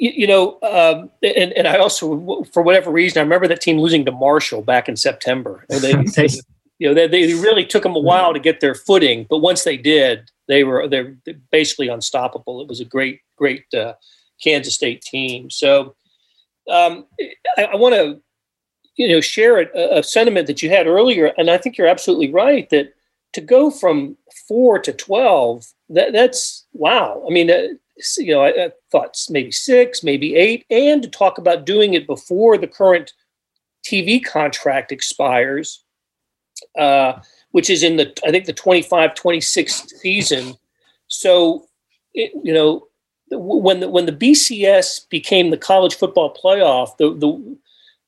you, 0.00 0.12
you 0.16 0.26
know, 0.26 0.58
um, 0.62 1.10
and, 1.22 1.52
and 1.52 1.68
I 1.68 1.76
also, 1.76 2.42
for 2.52 2.62
whatever 2.62 2.90
reason, 2.90 3.20
I 3.20 3.22
remember 3.22 3.46
that 3.48 3.60
team 3.60 3.78
losing 3.78 4.04
to 4.06 4.12
Marshall 4.12 4.62
back 4.62 4.88
in 4.88 4.96
September. 4.96 5.66
They, 5.80 6.28
you 6.78 6.88
know, 6.88 6.94
they, 6.94 7.06
they 7.08 7.34
really 7.34 7.66
took 7.66 7.82
them 7.82 7.94
a 7.94 8.00
while 8.00 8.32
to 8.32 8.40
get 8.40 8.60
their 8.60 8.74
footing, 8.74 9.26
but 9.28 9.38
once 9.38 9.64
they 9.64 9.76
did, 9.76 10.30
they 10.48 10.64
were 10.64 10.88
they're 10.88 11.14
basically 11.52 11.88
unstoppable. 11.88 12.62
It 12.62 12.68
was 12.68 12.80
a 12.80 12.86
great, 12.86 13.20
great 13.36 13.64
uh, 13.74 13.92
Kansas 14.42 14.74
State 14.74 15.02
team. 15.02 15.50
So 15.50 15.94
um, 16.70 17.06
I, 17.56 17.64
I 17.64 17.76
want 17.76 17.94
to, 17.94 18.20
you 18.96 19.08
know, 19.08 19.20
share 19.20 19.58
a, 19.60 19.98
a 19.98 20.02
sentiment 20.02 20.46
that 20.46 20.62
you 20.62 20.70
had 20.70 20.86
earlier, 20.86 21.32
and 21.38 21.50
I 21.50 21.58
think 21.58 21.76
you're 21.76 21.86
absolutely 21.86 22.30
right 22.30 22.68
that 22.70 22.94
to 23.32 23.40
go 23.40 23.70
from 23.70 24.16
four 24.48 24.78
to 24.80 24.92
twelve, 24.92 25.64
that 25.88 26.12
that's 26.12 26.66
wow. 26.72 27.24
I 27.26 27.32
mean, 27.32 27.50
uh, 27.50 27.68
you 28.18 28.34
know, 28.34 28.42
I, 28.42 28.48
I 28.48 28.70
thought 28.90 29.16
maybe 29.30 29.52
six, 29.52 30.02
maybe 30.02 30.34
eight, 30.34 30.66
and 30.70 31.02
to 31.02 31.08
talk 31.08 31.38
about 31.38 31.64
doing 31.64 31.94
it 31.94 32.06
before 32.06 32.58
the 32.58 32.66
current 32.66 33.12
TV 33.84 34.22
contract 34.22 34.92
expires 34.92 35.84
uh, 36.78 37.14
which 37.52 37.70
is 37.70 37.82
in 37.82 37.96
the 37.96 38.12
I 38.24 38.30
think 38.30 38.44
the 38.46 38.52
25 38.52 39.14
26 39.14 39.86
season. 40.00 40.54
So, 41.08 41.66
it, 42.14 42.32
you 42.44 42.54
know, 42.54 42.86
when 43.30 43.80
the 43.80 43.88
when 43.88 44.06
the 44.06 44.12
BCS 44.12 45.08
became 45.08 45.50
the 45.50 45.56
college 45.56 45.94
football 45.94 46.34
playoff, 46.34 46.96
the 46.98 47.14
the 47.14 47.56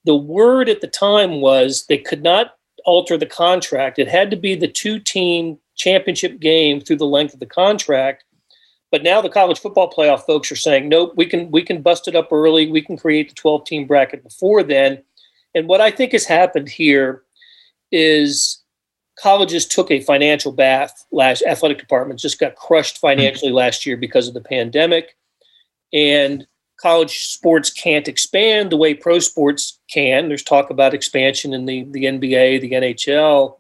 the 0.05 0.17
word 0.17 0.69
at 0.69 0.81
the 0.81 0.88
time 0.88 1.41
was 1.41 1.87
they 1.87 1.99
could 1.99 2.23
not 2.23 2.57
alter 2.85 3.17
the 3.17 3.26
contract. 3.26 3.99
It 3.99 4.09
had 4.09 4.31
to 4.31 4.37
be 4.37 4.55
the 4.55 4.69
two 4.69 4.99
team 4.99 5.59
championship 5.76 6.41
game 6.41 6.81
through 6.81 6.97
the 6.97 7.07
length 7.07 7.35
of 7.35 7.41
the 7.41 7.47
contract. 7.47 8.25
But 8.91 9.02
now 9.02 9.23
the 9.23 9.31
college 9.31 9.59
football 9.59 9.91
playoff 9.91 10.26
folks 10.26 10.52
are 10.52 10.57
saying, 10.57 10.88
nope, 10.88 11.14
we 11.17 11.25
can 11.26 11.50
we 11.50 11.62
can 11.62 11.83
bust 11.83 12.09
it 12.09 12.17
up 12.17 12.33
early. 12.33 12.71
We 12.71 12.83
can 12.83 12.97
create 12.97 13.29
the 13.29 13.35
12 13.35 13.64
team 13.64 13.87
bracket 13.87 14.23
before 14.23 14.62
then. 14.62 15.02
And 15.55 15.67
what 15.67 15.81
I 15.81 15.91
think 15.91 16.12
has 16.12 16.25
happened 16.25 16.69
here 16.69 17.23
is 17.91 18.62
colleges 19.23 19.67
took 19.67 19.91
a 19.91 20.00
financial 20.00 20.50
bath 20.50 21.07
last 21.12 21.43
athletic 21.43 21.79
departments 21.79 22.23
just 22.23 22.41
got 22.41 22.57
crushed 22.57 22.99
financially 22.99 23.50
mm-hmm. 23.50 23.59
last 23.59 23.87
year 23.87 23.97
because 23.97 24.26
of 24.26 24.35
the 24.35 24.41
pandemic. 24.41 25.17
And 25.93 26.47
college 26.81 27.26
sports 27.26 27.71
can't 27.71 28.09
expand 28.09 28.73
the 28.73 28.76
way 28.76 28.95
pro 28.95 29.21
sports 29.21 29.79
can. 29.88 30.29
There's 30.29 30.43
talk 30.43 30.71
about 30.71 30.95
expansion 30.95 31.52
in 31.52 31.67
the, 31.67 31.85
the 31.91 32.05
NBA, 32.05 32.61
the 32.61 32.73
NHL 32.73 33.57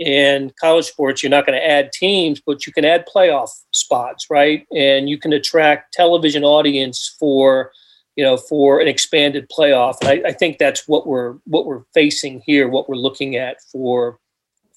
in 0.00 0.50
college 0.58 0.86
sports, 0.86 1.22
you're 1.22 1.30
not 1.30 1.46
going 1.46 1.58
to 1.58 1.64
add 1.64 1.92
teams, 1.92 2.40
but 2.40 2.66
you 2.66 2.72
can 2.72 2.86
add 2.86 3.06
playoff 3.06 3.50
spots, 3.70 4.28
right? 4.30 4.66
And 4.74 5.10
you 5.10 5.18
can 5.18 5.34
attract 5.34 5.92
television 5.92 6.42
audience 6.42 7.14
for, 7.20 7.70
you 8.16 8.24
know, 8.24 8.38
for 8.38 8.80
an 8.80 8.88
expanded 8.88 9.50
playoff. 9.50 9.96
And 10.00 10.08
I, 10.08 10.30
I 10.30 10.32
think 10.32 10.56
that's 10.56 10.88
what 10.88 11.06
we're 11.06 11.34
what 11.44 11.66
we're 11.66 11.82
facing 11.92 12.42
here, 12.46 12.66
what 12.66 12.88
we're 12.88 12.96
looking 12.96 13.36
at 13.36 13.58
for 13.70 14.18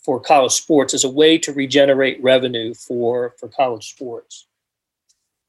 for 0.04 0.20
college 0.20 0.52
sports 0.52 0.94
as 0.94 1.04
a 1.04 1.10
way 1.10 1.38
to 1.38 1.54
regenerate 1.54 2.22
revenue 2.22 2.74
for 2.74 3.34
for 3.40 3.48
college 3.48 3.90
sports. 3.90 4.48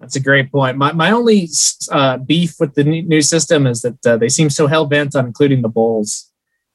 That's 0.00 0.16
a 0.16 0.20
great 0.20 0.50
point. 0.50 0.76
My, 0.76 0.92
my 0.92 1.10
only 1.12 1.48
uh, 1.90 2.18
beef 2.18 2.56
with 2.58 2.74
the 2.74 2.84
new 2.84 3.22
system 3.22 3.66
is 3.66 3.82
that 3.82 4.04
uh, 4.06 4.16
they 4.16 4.28
seem 4.28 4.50
so 4.50 4.66
hell 4.66 4.86
bent 4.86 5.14
on 5.14 5.26
including 5.26 5.62
the 5.62 5.68
bowls 5.68 6.30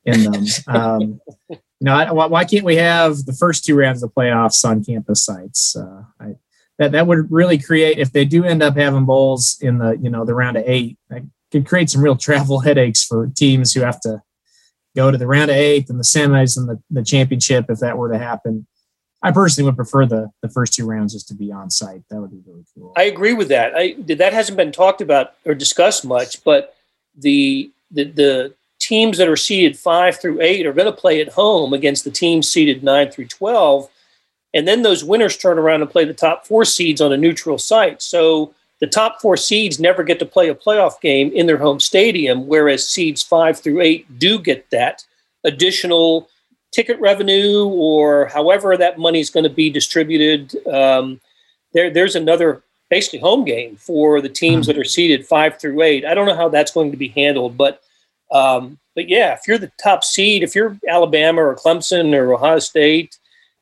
in 0.05 0.31
them. 0.31 0.45
Um, 0.67 1.21
you 1.49 1.85
know, 1.85 2.13
why, 2.13 2.25
why, 2.25 2.43
can't 2.43 2.65
we 2.65 2.75
have 2.75 3.25
the 3.25 3.33
first 3.33 3.63
two 3.63 3.75
rounds 3.75 4.03
of 4.03 4.13
playoffs 4.13 4.65
on 4.65 4.83
campus 4.83 5.23
sites? 5.23 5.75
Uh, 5.75 6.03
I, 6.19 6.35
that 6.77 6.91
that 6.93 7.07
would 7.07 7.31
really 7.31 7.57
create 7.57 7.99
if 7.99 8.11
they 8.11 8.25
do 8.25 8.43
end 8.43 8.63
up 8.63 8.75
having 8.75 9.05
bowls 9.05 9.57
in 9.61 9.77
the 9.77 9.97
you 10.01 10.09
know 10.09 10.25
the 10.25 10.33
round 10.33 10.57
of 10.57 10.63
eight. 10.65 10.97
That 11.09 11.23
could 11.51 11.67
create 11.67 11.89
some 11.89 12.03
real 12.03 12.17
travel 12.17 12.59
headaches 12.67 13.03
for 13.03 13.27
teams 13.27 13.73
who 13.73 13.81
have 13.81 13.99
to 14.01 14.21
go 14.95 15.11
to 15.11 15.17
the 15.17 15.27
round 15.27 15.51
of 15.51 15.57
eight 15.57 15.89
and 15.89 15.99
the 15.99 16.03
semis 16.03 16.57
and 16.57 16.67
the, 16.67 16.81
the 16.89 17.03
championship 17.03 17.65
if 17.69 17.79
that 17.79 17.97
were 17.97 18.11
to 18.11 18.17
happen. 18.17 18.65
I 19.21 19.31
personally 19.31 19.69
would 19.69 19.75
prefer 19.75 20.05
the 20.05 20.31
the 20.41 20.49
first 20.49 20.73
two 20.73 20.85
rounds 20.85 21.13
just 21.13 21.27
to 21.27 21.35
be 21.35 21.51
on 21.51 21.69
site. 21.69 22.01
That 22.09 22.21
would 22.21 22.31
be 22.31 22.41
really 22.45 22.63
cool. 22.73 22.93
I 22.95 23.03
agree 23.03 23.33
with 23.33 23.49
that. 23.49 23.73
I 23.75 23.95
that 24.07 24.33
hasn't 24.33 24.57
been 24.57 24.71
talked 24.71 25.01
about 25.01 25.33
or 25.45 25.53
discussed 25.53 26.05
much, 26.05 26.43
but 26.43 26.75
the 27.17 27.69
the 27.91 28.05
the 28.05 28.53
teams 28.79 29.17
that 29.17 29.27
are 29.27 29.35
seeded 29.35 29.77
five 29.77 30.19
through 30.19 30.41
eight 30.41 30.65
are 30.65 30.73
going 30.73 30.85
to 30.85 30.91
play 30.91 31.21
at 31.21 31.33
home 31.33 31.73
against 31.73 32.05
the 32.05 32.11
teams 32.11 32.49
seeded 32.49 32.83
nine 32.83 33.11
through 33.11 33.27
12. 33.27 33.89
And 34.53 34.67
then 34.67 34.81
those 34.81 35.03
winners 35.03 35.37
turn 35.37 35.59
around 35.59 35.81
and 35.81 35.91
play 35.91 36.05
the 36.05 36.13
top 36.13 36.47
four 36.47 36.65
seeds 36.65 37.01
on 37.01 37.13
a 37.13 37.17
neutral 37.17 37.57
site. 37.57 38.01
So 38.01 38.55
the 38.79 38.87
top 38.87 39.21
four 39.21 39.35
seeds 39.37 39.79
never 39.79 40.03
get 40.03 40.19
to 40.19 40.25
play 40.25 40.49
a 40.49 40.55
playoff 40.55 41.01
game 41.01 41.31
in 41.33 41.47
their 41.47 41.57
home 41.57 41.79
stadium, 41.79 42.47
whereas 42.47 42.87
seeds 42.87 43.21
five 43.21 43.59
through 43.59 43.81
eight 43.81 44.19
do 44.19 44.39
get 44.39 44.69
that 44.69 45.05
additional 45.43 46.29
ticket 46.71 46.99
revenue 46.99 47.65
or 47.65 48.27
however 48.27 48.77
that 48.77 48.99
money 48.99 49.19
is 49.19 49.29
going 49.29 49.43
to 49.43 49.49
be 49.49 49.69
distributed. 49.69 50.55
Um, 50.67 51.19
there, 51.73 51.89
there's 51.89 52.15
another 52.15 52.61
basically 52.89 53.19
home 53.19 53.43
game 53.45 53.75
for 53.75 54.21
the 54.21 54.29
teams 54.29 54.67
that 54.67 54.77
are 54.77 54.83
seeded 54.83 55.25
five 55.25 55.59
through 55.59 55.81
eight. 55.81 56.05
I 56.05 56.13
don't 56.13 56.27
know 56.27 56.35
how 56.35 56.49
that's 56.49 56.71
going 56.71 56.91
to 56.91 56.97
be 56.97 57.09
handled, 57.09 57.57
but 57.57 57.81
um, 58.31 58.77
but 58.95 59.09
yeah, 59.09 59.33
if 59.33 59.41
you're 59.47 59.57
the 59.57 59.71
top 59.81 60.03
seed, 60.03 60.43
if 60.43 60.53
you're 60.55 60.77
Alabama 60.87 61.41
or 61.41 61.55
Clemson 61.55 62.13
or 62.13 62.33
Ohio 62.33 62.59
State, 62.59 63.17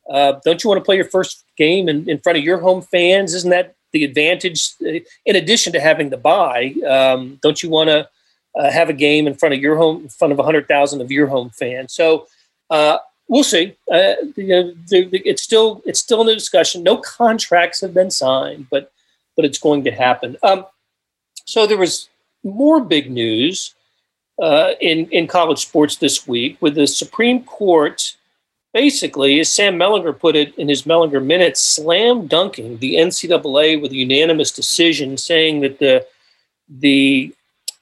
uh, 0.10 0.34
don't 0.44 0.64
you 0.64 0.70
want 0.70 0.80
to 0.80 0.86
play 0.86 0.96
your 0.96 1.06
first 1.06 1.46
game 1.58 1.88
in, 1.88 2.10
in 2.10 2.20
front 2.20 2.38
of 2.38 2.44
your 2.44 2.60
home 2.60 2.82
fans? 2.82 3.34
Isn't 3.34 3.52
that 3.52 3.76
the 3.92 4.04
advantage? 4.04 4.72
In 5.26 5.36
addition 5.36 5.74
to 5.74 5.80
having 5.80 6.10
the 6.10 6.18
bye 6.18 6.74
um, 6.88 7.40
don't 7.42 7.62
you 7.62 7.70
want 7.70 7.90
to 7.90 8.10
uh, 8.58 8.72
have 8.72 8.90
a 8.90 8.94
game 8.94 9.28
in 9.28 9.34
front 9.34 9.54
of 9.54 9.62
your 9.62 9.78
home, 9.78 10.04
in 10.04 10.10
front 10.10 10.32
of 10.32 10.38
100,000 10.38 11.02
of 11.02 11.12
your 11.12 11.28
home 11.28 11.50
fans? 11.52 11.94
So 11.94 12.28
uh, 12.70 12.98
we'll 13.28 13.44
see. 13.44 13.76
Uh, 13.92 14.14
you 14.36 14.48
know, 14.48 14.74
it's 14.92 15.44
still 15.44 15.82
it's 15.86 16.00
still 16.00 16.22
in 16.22 16.28
the 16.28 16.34
discussion. 16.34 16.84
No 16.84 16.98
contracts 16.98 17.82
have 17.82 17.94
been 17.94 18.12
signed, 18.12 18.68
but 18.70 18.92
but 19.36 19.46
it's 19.46 19.60
going 19.60 19.84
to 19.84 19.92
happen. 19.92 20.38
Um, 20.44 20.66
so 21.46 21.68
there 21.68 21.78
was 21.78 22.10
more 22.44 22.80
big 22.80 23.12
news 23.12 23.76
uh, 24.42 24.74
in 24.82 25.10
in 25.12 25.28
college 25.28 25.60
sports 25.60 25.98
this 25.98 26.28
week 26.28 26.58
with 26.62 26.76
the 26.76 26.88
Supreme 26.88 27.44
Court 27.44 28.16
basically, 28.74 29.40
as 29.40 29.52
Sam 29.52 29.76
Mellinger 29.76 30.18
put 30.18 30.36
it 30.36 30.58
in 30.58 30.68
his 30.68 30.84
Mellinger 30.84 31.24
minutes, 31.24 31.62
slam 31.62 32.28
dunking 32.28 32.78
the 32.78 32.96
NCAA 32.96 33.82
with 33.82 33.92
a 33.92 33.96
unanimous 33.96 34.52
decision, 34.52 35.18
saying 35.18 35.62
that 35.62 35.80
the 35.80 36.06
the 36.70 37.34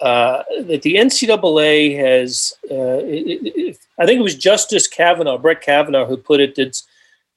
uh, 0.02 0.44
that 0.64 0.82
the 0.82 0.96
NCAA 0.96 1.98
has, 1.98 2.54
uh, 2.70 3.00
it, 3.04 3.56
it, 3.56 3.78
I 3.98 4.06
think 4.06 4.20
it 4.20 4.24
was 4.24 4.36
Justice 4.36 4.88
Kavanaugh, 4.88 5.38
Brett 5.38 5.62
Kavanaugh, 5.62 6.06
who 6.06 6.18
put 6.18 6.42
it 6.42 6.56
that 6.56 6.82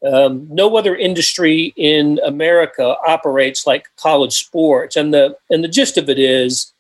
um, 0.05 0.47
no 0.50 0.76
other 0.76 0.97
industry 0.97 1.73
in 1.76 2.21
America 2.25 2.97
operates 3.07 3.67
like 3.67 3.88
college 3.97 4.33
sports, 4.33 4.97
and 4.97 5.12
the 5.12 5.37
and 5.50 5.62
the 5.62 5.69
gist 5.69 5.97
of 5.97 6.09
it 6.09 6.19
is 6.19 6.73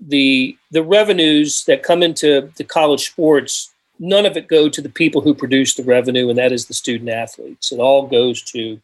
the 0.00 0.56
the 0.70 0.82
revenues 0.82 1.64
that 1.64 1.82
come 1.82 2.02
into 2.02 2.50
the 2.56 2.64
college 2.64 3.06
sports 3.06 3.70
none 4.00 4.24
of 4.26 4.36
it 4.36 4.48
go 4.48 4.68
to 4.68 4.80
the 4.80 4.88
people 4.88 5.20
who 5.20 5.34
produce 5.34 5.74
the 5.74 5.84
revenue 5.84 6.30
and 6.30 6.38
that 6.38 6.52
is 6.52 6.66
the 6.66 6.74
student 6.74 7.10
athletes. 7.10 7.70
It 7.70 7.78
all 7.78 8.06
goes 8.06 8.42
to 8.52 8.80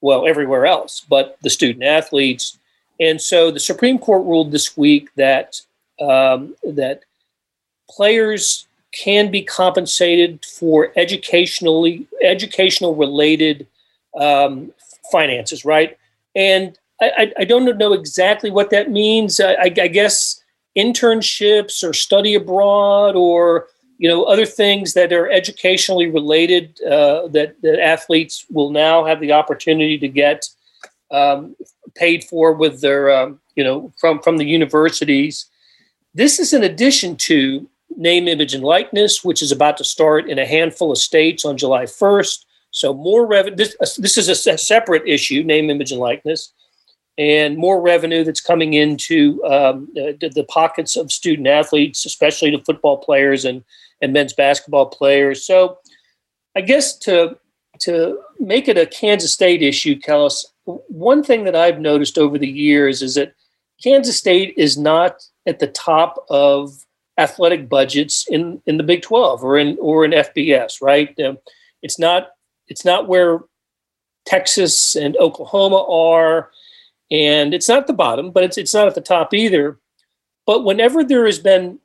well 0.00 0.26
everywhere 0.26 0.66
else 0.66 1.04
but 1.08 1.36
the 1.42 1.50
student 1.50 1.84
athletes. 1.84 2.58
And 2.98 3.20
so 3.20 3.50
the 3.50 3.60
supreme 3.60 3.98
court 3.98 4.24
ruled 4.24 4.50
this 4.50 4.76
week 4.76 5.10
that 5.16 5.60
um, 6.00 6.56
that 6.64 7.02
players 7.88 8.66
can 8.92 9.30
be 9.30 9.42
compensated 9.42 10.44
for 10.44 10.92
educationally 10.96 12.06
educational 12.22 12.96
related 12.96 13.66
um, 14.18 14.72
finances 15.12 15.64
right? 15.64 15.96
And 16.34 16.78
I, 17.00 17.32
I, 17.38 17.44
don't 17.44 17.76
know 17.76 17.92
exactly 17.92 18.50
what 18.50 18.70
that 18.70 18.90
means. 18.90 19.38
I, 19.38 19.56
I, 19.64 19.68
guess 19.68 20.42
internships 20.76 21.86
or 21.86 21.92
study 21.92 22.34
abroad 22.34 23.16
or 23.16 23.66
you 23.98 24.08
know 24.08 24.24
other 24.24 24.46
things 24.46 24.94
that 24.94 25.12
are 25.12 25.30
educationally 25.30 26.08
related 26.08 26.80
uh, 26.82 27.28
that 27.28 27.60
that 27.62 27.80
athletes 27.80 28.44
will 28.50 28.70
now 28.70 29.04
have 29.04 29.20
the 29.20 29.32
opportunity 29.32 29.98
to 29.98 30.08
get 30.08 30.46
um, 31.10 31.56
paid 31.94 32.24
for 32.24 32.52
with 32.52 32.80
their 32.80 33.10
um, 33.10 33.40
you 33.54 33.64
know 33.64 33.92
from 33.98 34.20
from 34.20 34.36
the 34.36 34.46
universities. 34.46 35.46
This 36.14 36.38
is 36.38 36.52
in 36.52 36.64
addition 36.64 37.16
to 37.16 37.68
name, 37.96 38.28
image, 38.28 38.54
and 38.54 38.64
likeness, 38.64 39.24
which 39.24 39.42
is 39.42 39.52
about 39.52 39.76
to 39.78 39.84
start 39.84 40.28
in 40.28 40.38
a 40.38 40.46
handful 40.46 40.90
of 40.90 40.98
states 40.98 41.44
on 41.44 41.56
July 41.56 41.84
1st. 41.84 42.44
So 42.70 42.92
more 42.92 43.26
revenue. 43.26 43.56
This, 43.56 43.76
this 43.96 44.18
is 44.18 44.28
a, 44.28 44.52
a 44.52 44.58
separate 44.58 45.06
issue, 45.06 45.42
name, 45.42 45.70
image, 45.70 45.92
and 45.92 46.00
likeness 46.00 46.52
and 47.18 47.56
more 47.56 47.80
revenue 47.80 48.24
that's 48.24 48.40
coming 48.40 48.74
into 48.74 49.42
um, 49.44 49.88
the, 49.94 50.30
the, 50.34 50.44
pockets 50.44 50.96
of 50.96 51.10
student 51.10 51.48
athletes, 51.48 52.04
especially 52.04 52.50
the 52.50 52.62
football 52.64 52.98
players 52.98 53.44
and, 53.44 53.64
and 54.00 54.12
men's 54.12 54.32
basketball 54.32 54.86
players. 54.86 55.44
So, 55.44 55.78
I 56.56 56.60
guess 56.60 56.96
to 57.00 57.36
to 57.80 58.18
make 58.40 58.68
it 58.68 58.78
a 58.78 58.86
Kansas 58.86 59.32
State 59.32 59.62
issue, 59.62 59.98
Kellis, 59.98 60.44
one 60.64 61.22
thing 61.22 61.44
that 61.44 61.54
I've 61.54 61.80
noticed 61.80 62.18
over 62.18 62.38
the 62.38 62.48
years 62.48 63.02
is 63.02 63.14
that 63.14 63.34
Kansas 63.82 64.16
State 64.16 64.54
is 64.56 64.78
not 64.78 65.22
at 65.46 65.58
the 65.58 65.66
top 65.66 66.24
of 66.30 66.86
athletic 67.18 67.68
budgets 67.68 68.26
in, 68.28 68.60
in 68.66 68.76
the 68.76 68.82
Big 68.82 69.02
12 69.02 69.42
or 69.42 69.58
in 69.58 69.76
or 69.80 70.04
in 70.04 70.10
FBS, 70.12 70.82
right? 70.82 71.18
Um, 71.20 71.38
it's 71.82 71.98
not 71.98 72.30
it's 72.68 72.84
not 72.84 73.08
where 73.08 73.40
Texas 74.26 74.96
and 74.96 75.16
Oklahoma 75.18 75.84
are 75.88 76.50
and 77.10 77.54
it's 77.54 77.68
not 77.68 77.86
the 77.86 77.92
bottom, 77.92 78.30
but 78.30 78.44
it's 78.44 78.58
it's 78.58 78.74
not 78.74 78.86
at 78.86 78.94
the 78.94 79.00
top 79.00 79.32
either. 79.32 79.78
But 80.46 80.64
whenever 80.64 81.04
there 81.04 81.26
has 81.26 81.38
been 81.38 81.78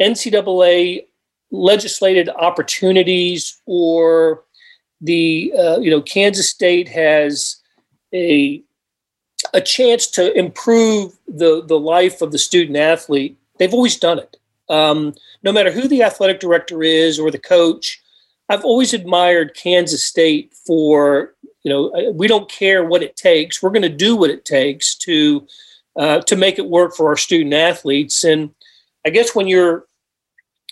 NCAA 0.00 1.06
legislated 1.50 2.28
opportunities, 2.28 3.60
or 3.66 4.44
the 5.00 5.52
uh, 5.58 5.78
you 5.78 5.90
know 5.90 6.02
Kansas 6.02 6.48
State 6.48 6.88
has 6.88 7.56
a 8.14 8.62
a 9.54 9.60
chance 9.60 10.06
to 10.08 10.36
improve 10.36 11.16
the 11.26 11.64
the 11.64 11.78
life 11.78 12.22
of 12.22 12.32
the 12.32 12.38
student 12.38 12.76
athlete, 12.76 13.36
they've 13.58 13.74
always 13.74 13.96
done 13.96 14.18
it. 14.18 14.36
Um, 14.68 15.14
no 15.42 15.52
matter 15.52 15.70
who 15.70 15.88
the 15.88 16.02
athletic 16.02 16.40
director 16.40 16.82
is 16.82 17.18
or 17.18 17.30
the 17.30 17.38
coach, 17.38 18.02
I've 18.48 18.64
always 18.64 18.92
admired 18.92 19.54
Kansas 19.54 20.06
State 20.06 20.52
for 20.66 21.34
you 21.62 21.70
know 21.70 22.12
we 22.14 22.26
don't 22.26 22.50
care 22.50 22.84
what 22.84 23.02
it 23.02 23.16
takes. 23.16 23.62
We're 23.62 23.70
going 23.70 23.82
to 23.82 23.88
do 23.88 24.16
what 24.16 24.30
it 24.30 24.44
takes 24.44 24.94
to 24.96 25.46
uh, 25.96 26.20
to 26.22 26.36
make 26.36 26.58
it 26.58 26.68
work 26.68 26.94
for 26.94 27.08
our 27.08 27.16
student 27.16 27.54
athletes. 27.54 28.24
And 28.24 28.50
I 29.06 29.10
guess 29.10 29.34
when 29.34 29.48
you're 29.48 29.86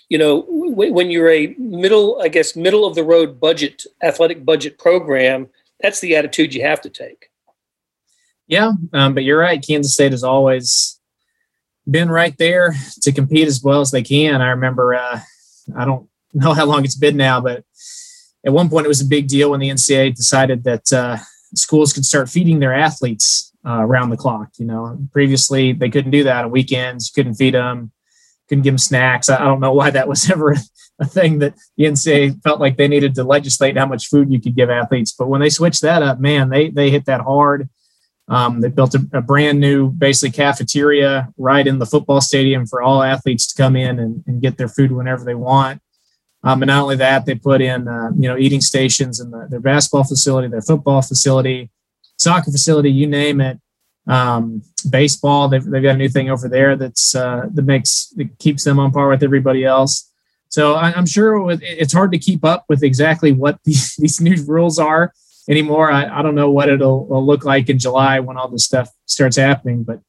you 0.09 0.17
know 0.17 0.45
when 0.49 1.09
you're 1.11 1.29
a 1.29 1.55
middle 1.57 2.19
i 2.21 2.27
guess 2.27 2.55
middle 2.55 2.85
of 2.85 2.95
the 2.95 3.03
road 3.03 3.39
budget 3.39 3.83
athletic 4.01 4.45
budget 4.45 4.77
program 4.77 5.49
that's 5.81 5.99
the 5.99 6.15
attitude 6.15 6.53
you 6.53 6.63
have 6.63 6.81
to 6.81 6.89
take. 6.89 7.29
Yeah 8.47 8.73
um, 8.93 9.13
but 9.13 9.23
you're 9.23 9.39
right. 9.39 9.63
Kansas 9.65 9.93
state 9.93 10.11
has 10.11 10.23
always 10.23 10.99
been 11.89 12.09
right 12.09 12.37
there 12.37 12.75
to 13.01 13.11
compete 13.11 13.47
as 13.47 13.61
well 13.61 13.81
as 13.81 13.91
they 13.91 14.03
can. 14.03 14.41
I 14.41 14.49
remember 14.49 14.95
uh, 14.95 15.19
i 15.75 15.85
don't 15.85 16.07
know 16.33 16.53
how 16.53 16.65
long 16.65 16.85
it's 16.85 16.95
been 16.95 17.17
now 17.17 17.41
but 17.41 17.63
at 18.45 18.53
one 18.53 18.69
point 18.69 18.85
it 18.85 18.89
was 18.89 19.01
a 19.01 19.05
big 19.05 19.27
deal 19.27 19.51
when 19.51 19.59
the 19.59 19.69
ncaa 19.69 20.15
decided 20.15 20.63
that 20.63 20.93
uh, 20.93 21.17
schools 21.55 21.91
could 21.91 22.05
start 22.05 22.29
feeding 22.29 22.59
their 22.59 22.73
athletes 22.73 23.51
uh, 23.65 23.79
around 23.81 24.09
the 24.09 24.17
clock 24.17 24.49
you 24.57 24.65
know. 24.65 24.97
Previously 25.11 25.73
they 25.73 25.89
couldn't 25.89 26.11
do 26.11 26.23
that 26.23 26.45
on 26.45 26.51
weekends. 26.51 27.09
Couldn't 27.09 27.35
feed 27.35 27.53
them 27.53 27.91
couldn't 28.47 28.63
give 28.63 28.73
them 28.73 28.77
snacks. 28.77 29.29
I 29.29 29.39
don't 29.39 29.59
know 29.59 29.73
why 29.73 29.89
that 29.91 30.07
was 30.07 30.29
ever 30.31 30.55
a 30.99 31.05
thing 31.05 31.39
that 31.39 31.55
the 31.75 31.85
NCAA 31.85 32.41
felt 32.43 32.59
like 32.59 32.77
they 32.77 32.87
needed 32.87 33.15
to 33.15 33.23
legislate 33.23 33.77
how 33.77 33.85
much 33.85 34.07
food 34.07 34.31
you 34.31 34.41
could 34.41 34.55
give 34.55 34.69
athletes. 34.69 35.11
But 35.11 35.27
when 35.27 35.41
they 35.41 35.49
switched 35.49 35.81
that 35.81 36.01
up, 36.01 36.19
man, 36.19 36.49
they 36.49 36.69
they 36.69 36.89
hit 36.89 37.05
that 37.05 37.21
hard. 37.21 37.69
Um, 38.29 38.59
they 38.59 38.67
built 38.67 38.93
a, 38.93 39.07
a, 39.13 39.21
brand 39.21 39.61
new, 39.61 39.89
basically 39.89 40.31
cafeteria 40.31 41.29
right 41.37 41.65
in 41.65 41.79
the 41.79 41.85
football 41.85 42.19
stadium 42.19 42.65
for 42.65 42.81
all 42.81 43.01
athletes 43.01 43.47
to 43.47 43.63
come 43.63 43.77
in 43.77 43.99
and, 43.99 44.21
and 44.27 44.41
get 44.41 44.57
their 44.57 44.67
food 44.67 44.91
whenever 44.91 45.23
they 45.23 45.33
want. 45.33 45.81
Um, 46.43 46.61
and 46.61 46.67
not 46.67 46.83
only 46.83 46.97
that, 46.97 47.25
they 47.25 47.35
put 47.35 47.61
in 47.61 47.87
uh, 47.87 48.11
you 48.17 48.27
know 48.27 48.37
eating 48.37 48.61
stations 48.61 49.19
in 49.19 49.31
the, 49.31 49.47
their 49.49 49.59
basketball 49.59 50.03
facility, 50.03 50.47
their 50.47 50.61
football 50.61 51.01
facility, 51.01 51.69
soccer 52.17 52.51
facility, 52.51 52.91
you 52.91 53.07
name 53.07 53.39
it. 53.39 53.59
Um, 54.07 54.63
baseball, 54.89 55.49
they've, 55.49 55.63
they've 55.63 55.83
got 55.83 55.95
a 55.95 55.97
new 55.97 56.09
thing 56.09 56.29
over 56.29 56.47
there 56.47 56.75
that's 56.75 57.13
uh, 57.13 57.47
that 57.53 57.65
makes 57.65 58.07
that 58.15 58.37
keeps 58.39 58.63
them 58.63 58.79
on 58.79 58.91
par 58.91 59.09
with 59.09 59.23
everybody 59.23 59.65
else. 59.65 60.09
So 60.49 60.75
I, 60.75 60.97
am 60.97 61.05
sure 61.05 61.57
it's 61.61 61.93
hard 61.93 62.11
to 62.13 62.17
keep 62.17 62.45
up 62.45 62.65
with 62.69 62.83
exactly 62.83 63.31
what 63.31 63.59
these, 63.65 63.95
these 63.97 64.21
new 64.21 64.43
rules 64.45 64.79
are 64.79 65.13
anymore. 65.49 65.91
I, 65.91 66.19
I 66.19 66.21
don't 66.21 66.35
know 66.35 66.49
what 66.49 66.69
it'll, 66.69 67.05
it'll, 67.09 67.25
look 67.25 67.45
like 67.45 67.69
in 67.69 67.79
July 67.79 68.19
when 68.19 68.37
all 68.37 68.47
this 68.47 68.65
stuff 68.65 68.89
starts 69.05 69.37
happening, 69.37 69.83
but 69.83 69.99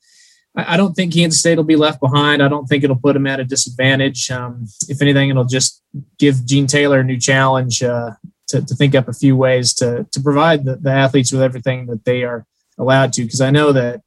I, 0.57 0.75
I, 0.75 0.77
don't 0.77 0.95
think 0.95 1.15
Kansas 1.15 1.41
State 1.41 1.57
will 1.57 1.65
be 1.65 1.77
left 1.77 2.01
behind. 2.01 2.43
I 2.43 2.49
don't 2.49 2.67
think 2.67 2.85
it'll 2.85 2.97
put 2.97 3.15
them 3.15 3.27
at 3.27 3.41
a 3.41 3.45
disadvantage. 3.45 4.31
Um, 4.31 4.67
if 4.89 5.03
anything, 5.03 5.29
it'll 5.29 5.45
just 5.45 5.83
give 6.19 6.45
Gene 6.45 6.67
Taylor 6.67 7.01
a 7.01 7.05
new 7.05 7.19
challenge 7.19 7.83
uh, 7.83 8.13
to, 8.49 8.63
to 8.63 8.75
think 8.75 8.95
up 8.95 9.09
a 9.09 9.13
few 9.13 9.37
ways 9.37 9.75
to, 9.75 10.07
to 10.11 10.21
provide 10.21 10.65
the, 10.65 10.77
the 10.77 10.91
athletes 10.91 11.33
with 11.33 11.43
everything 11.43 11.87
that 11.87 12.05
they 12.05 12.23
are 12.23 12.47
allowed 12.79 13.13
to 13.15 13.23
because 13.23 13.41
I 13.41 13.51
know 13.51 13.73
that 13.73 14.03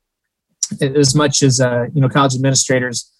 as 0.81 1.15
much 1.15 1.43
as 1.43 1.59
uh, 1.59 1.87
you 1.93 2.01
know 2.01 2.09
college 2.09 2.35
administrators 2.35 3.11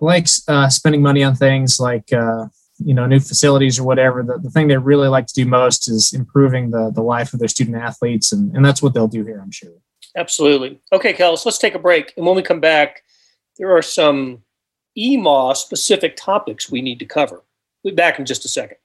like 0.00 0.26
uh, 0.48 0.68
spending 0.68 1.02
money 1.02 1.22
on 1.22 1.34
things 1.34 1.80
like 1.80 2.12
uh, 2.12 2.46
you 2.78 2.94
know 2.94 3.06
new 3.06 3.20
facilities 3.20 3.78
or 3.78 3.84
whatever 3.84 4.22
the, 4.22 4.38
the 4.38 4.50
thing 4.50 4.68
they 4.68 4.76
really 4.76 5.08
like 5.08 5.26
to 5.26 5.34
do 5.34 5.46
most 5.46 5.88
is 5.88 6.12
improving 6.12 6.70
the, 6.70 6.90
the 6.94 7.02
life 7.02 7.32
of 7.32 7.38
their 7.38 7.48
student 7.48 7.76
athletes 7.76 8.32
and, 8.32 8.54
and 8.54 8.64
that's 8.64 8.82
what 8.82 8.94
they'll 8.94 9.08
do 9.08 9.24
here 9.24 9.40
i'm 9.42 9.50
sure. 9.50 9.72
Absolutely. 10.16 10.80
Okay 10.92 11.12
Kellis, 11.12 11.44
let's 11.44 11.58
take 11.58 11.74
a 11.74 11.78
break 11.78 12.12
and 12.16 12.26
when 12.26 12.36
we 12.36 12.42
come 12.42 12.60
back 12.60 13.02
there 13.58 13.74
are 13.74 13.82
some 13.82 14.42
EMAW 14.98 15.56
specific 15.56 16.16
topics 16.16 16.70
we 16.70 16.80
need 16.80 16.98
to 16.98 17.04
cover. 17.06 17.42
We'll 17.82 17.92
be 17.92 17.96
back 17.96 18.18
in 18.18 18.24
just 18.24 18.44
a 18.44 18.48
second. 18.48 18.78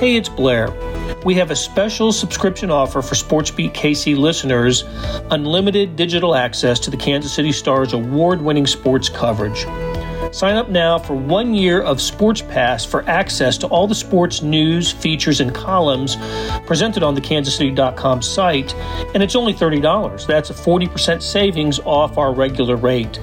Hey 0.00 0.16
it's 0.16 0.28
blair 0.28 0.89
we 1.24 1.34
have 1.34 1.50
a 1.50 1.56
special 1.56 2.12
subscription 2.12 2.70
offer 2.70 3.02
for 3.02 3.14
SportsBeat 3.14 3.72
KC 3.72 4.16
listeners 4.16 4.84
unlimited 5.30 5.96
digital 5.96 6.34
access 6.34 6.78
to 6.80 6.90
the 6.90 6.96
Kansas 6.96 7.32
City 7.32 7.52
Stars 7.52 7.92
award 7.92 8.40
winning 8.40 8.66
sports 8.66 9.08
coverage. 9.08 9.66
Sign 10.32 10.54
up 10.54 10.68
now 10.68 10.96
for 10.96 11.14
one 11.14 11.54
year 11.54 11.82
of 11.82 12.00
Sports 12.00 12.40
Pass 12.40 12.84
for 12.84 13.02
access 13.08 13.58
to 13.58 13.66
all 13.66 13.88
the 13.88 13.94
sports 13.94 14.42
news, 14.42 14.92
features, 14.92 15.40
and 15.40 15.52
columns 15.52 16.16
presented 16.66 17.02
on 17.02 17.14
the 17.14 17.20
kansascity.com 17.20 18.22
site, 18.22 18.72
and 19.12 19.22
it's 19.22 19.34
only 19.34 19.52
$30. 19.52 20.26
That's 20.26 20.50
a 20.50 20.54
40% 20.54 21.20
savings 21.20 21.80
off 21.80 22.16
our 22.16 22.32
regular 22.32 22.76
rate. 22.76 23.18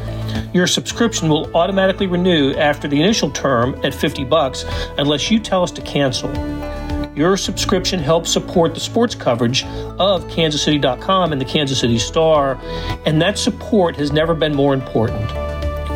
Your 0.53 0.67
subscription 0.67 1.29
will 1.29 1.55
automatically 1.55 2.07
renew 2.07 2.53
after 2.55 2.87
the 2.89 2.99
initial 2.99 3.31
term 3.31 3.79
at 3.83 3.93
50 3.95 4.25
bucks 4.25 4.65
unless 4.97 5.31
you 5.31 5.39
tell 5.39 5.63
us 5.63 5.71
to 5.71 5.81
cancel. 5.81 6.29
Your 7.17 7.35
subscription 7.35 7.99
helps 7.99 8.31
support 8.31 8.75
the 8.75 8.79
sports 8.79 9.15
coverage 9.15 9.63
of 9.97 10.23
kansascity.com 10.25 11.31
and 11.31 11.41
the 11.41 11.45
Kansas 11.45 11.79
City 11.79 11.97
Star, 11.97 12.59
and 13.07 13.19
that 13.23 13.39
support 13.39 13.95
has 13.95 14.11
never 14.11 14.35
been 14.35 14.53
more 14.53 14.75
important. 14.75 15.27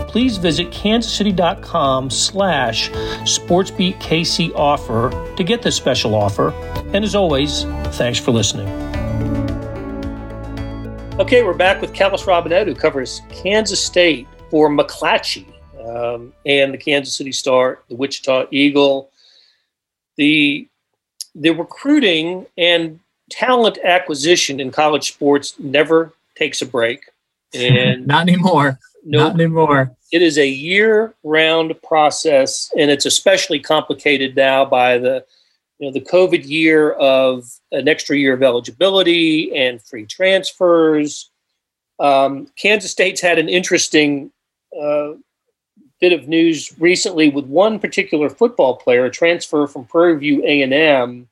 Please 0.09 0.37
visit 0.37 0.71
kansascity.com 0.71 2.09
slash 2.09 2.89
sportsbeatkc 2.89 4.51
offer 4.55 5.35
to 5.35 5.43
get 5.43 5.61
this 5.61 5.75
special 5.75 6.15
offer. 6.15 6.49
And 6.91 7.05
as 7.05 7.13
always, 7.13 7.65
thanks 7.95 8.17
for 8.17 8.31
listening. 8.31 8.67
Okay, 11.19 11.43
we're 11.43 11.53
back 11.53 11.81
with 11.81 11.93
Kellis 11.93 12.25
Robinett, 12.25 12.65
who 12.65 12.73
covers 12.73 13.21
Kansas 13.29 13.79
State 13.79 14.27
for 14.49 14.71
McClatchy 14.71 15.45
um, 15.87 16.33
and 16.47 16.73
the 16.73 16.79
Kansas 16.79 17.15
City 17.15 17.31
Star, 17.31 17.83
the 17.89 17.95
Wichita 17.95 18.47
Eagle. 18.49 19.11
The 20.17 20.67
the 21.35 21.51
recruiting 21.51 22.45
and 22.57 22.99
talent 23.29 23.77
acquisition 23.83 24.59
in 24.59 24.71
college 24.71 25.13
sports 25.13 25.55
never 25.59 26.13
takes 26.35 26.61
a 26.61 26.65
break. 26.65 27.11
And 27.53 28.07
not 28.07 28.27
anymore. 28.27 28.79
No, 29.03 29.19
not 29.19 29.33
anymore. 29.33 29.95
It 30.11 30.21
is 30.21 30.37
a 30.37 30.47
year-round 30.47 31.81
process, 31.81 32.71
and 32.77 32.91
it's 32.91 33.05
especially 33.05 33.59
complicated 33.59 34.35
now 34.35 34.65
by 34.65 34.97
the 34.97 35.25
you 35.79 35.87
know 35.87 35.93
the 35.93 36.01
COVID 36.01 36.47
year 36.47 36.91
of 36.91 37.49
an 37.71 37.87
extra 37.87 38.15
year 38.15 38.33
of 38.33 38.43
eligibility 38.43 39.55
and 39.55 39.81
free 39.81 40.05
transfers. 40.05 41.31
Um, 41.99 42.47
Kansas 42.55 42.91
State's 42.91 43.21
had 43.21 43.39
an 43.39 43.49
interesting 43.49 44.31
uh, 44.79 45.13
bit 46.01 46.11
of 46.11 46.27
news 46.27 46.73
recently 46.79 47.29
with 47.29 47.45
one 47.45 47.79
particular 47.79 48.29
football 48.29 48.75
player, 48.75 49.05
a 49.05 49.11
transfer 49.11 49.67
from 49.67 49.85
Prairie 49.85 50.17
View 50.17 50.43
A&M. 50.43 51.29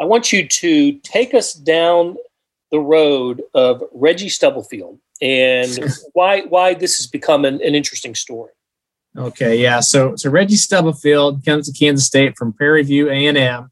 I 0.00 0.04
want 0.04 0.32
you 0.32 0.46
to 0.46 0.92
take 1.00 1.34
us 1.34 1.52
down 1.52 2.16
the 2.70 2.78
road 2.78 3.42
of 3.54 3.82
Reggie 3.92 4.28
Stubblefield 4.28 4.98
and 5.20 5.78
why 6.12 6.42
why 6.42 6.74
this 6.74 6.96
has 6.98 7.06
become 7.08 7.44
an, 7.44 7.54
an 7.54 7.74
interesting 7.74 8.14
story. 8.14 8.52
Okay, 9.16 9.60
yeah. 9.60 9.80
So 9.80 10.14
so 10.14 10.30
Reggie 10.30 10.56
Stubblefield 10.56 11.44
comes 11.44 11.70
to 11.70 11.76
Kansas 11.76 12.06
State 12.06 12.36
from 12.36 12.52
Prairie 12.52 12.84
View 12.84 13.10
A&M, 13.10 13.70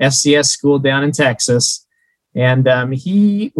FCS 0.00 0.46
school 0.46 0.78
down 0.78 1.04
in 1.04 1.12
Texas, 1.12 1.86
and 2.34 2.66
um, 2.66 2.92
he 2.92 3.52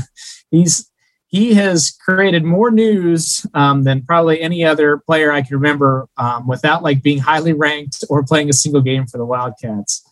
he's 0.50 0.90
he 1.28 1.54
has 1.54 1.90
created 1.90 2.42
more 2.42 2.70
news 2.70 3.46
um, 3.52 3.84
than 3.84 4.02
probably 4.02 4.40
any 4.40 4.64
other 4.64 4.98
player 4.98 5.30
I 5.30 5.42
can 5.42 5.56
remember 5.56 6.08
um, 6.16 6.46
without 6.46 6.82
like 6.82 7.02
being 7.02 7.18
highly 7.18 7.52
ranked 7.52 8.02
or 8.08 8.22
playing 8.24 8.48
a 8.48 8.54
single 8.54 8.80
game 8.80 9.06
for 9.06 9.18
the 9.18 9.26
Wildcats. 9.26 10.04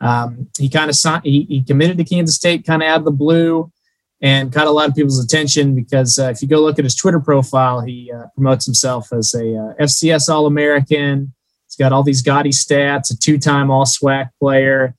Um, 0.00 0.48
he 0.58 0.68
kind 0.68 0.90
of 0.90 1.22
he, 1.22 1.42
he 1.48 1.62
committed 1.62 1.96
to 1.98 2.04
Kansas 2.04 2.34
State 2.34 2.66
kind 2.66 2.82
of 2.82 2.88
out 2.88 2.98
of 2.98 3.04
the 3.04 3.12
blue 3.12 3.70
and 4.20 4.52
caught 4.52 4.66
a 4.66 4.70
lot 4.70 4.88
of 4.88 4.96
people's 4.96 5.22
attention 5.22 5.76
because 5.76 6.18
uh, 6.18 6.30
if 6.30 6.42
you 6.42 6.48
go 6.48 6.60
look 6.60 6.78
at 6.78 6.84
his 6.84 6.96
Twitter 6.96 7.20
profile, 7.20 7.80
he 7.80 8.10
uh, 8.12 8.24
promotes 8.34 8.64
himself 8.64 9.12
as 9.12 9.32
a 9.34 9.56
uh, 9.56 9.74
FCS 9.80 10.28
All 10.28 10.46
American. 10.46 11.32
He's 11.68 11.76
got 11.76 11.92
all 11.92 12.02
these 12.02 12.22
gaudy 12.22 12.50
stats, 12.50 13.12
a 13.12 13.16
two 13.16 13.38
time 13.38 13.70
All 13.70 13.84
SWAC 13.84 14.30
player. 14.40 14.96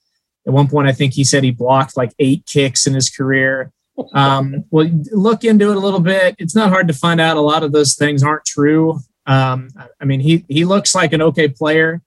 At 0.48 0.54
one 0.54 0.70
point, 0.70 0.88
I 0.88 0.94
think 0.94 1.14
he 1.14 1.24
said 1.26 1.44
he 1.44 1.52
blocked 1.52 1.98
like 1.98 2.14
eight 2.20 2.46
kicks 2.46 2.88
in 2.88 2.94
his 2.94 3.10
career. 3.10 3.74
Um, 4.14 4.66
well, 4.72 4.90
look 5.12 5.44
into 5.44 5.72
it 5.72 5.78
a 5.78 5.80
little 5.80 6.00
bit. 6.00 6.36
It's 6.38 6.56
not 6.56 6.70
hard 6.70 6.88
to 6.88 6.94
find 6.94 7.22
out 7.22 7.38
a 7.38 7.42
lot 7.42 7.64
of 7.64 7.72
those 7.72 7.96
things 7.96 8.24
aren't 8.24 8.46
true. 8.46 9.00
Um, 9.26 9.70
I 10.00 10.06
mean, 10.06 10.20
he 10.20 10.46
he 10.48 10.66
looks 10.66 10.94
like 10.94 11.14
an 11.14 11.22
okay 11.22 11.48
player, 11.48 12.02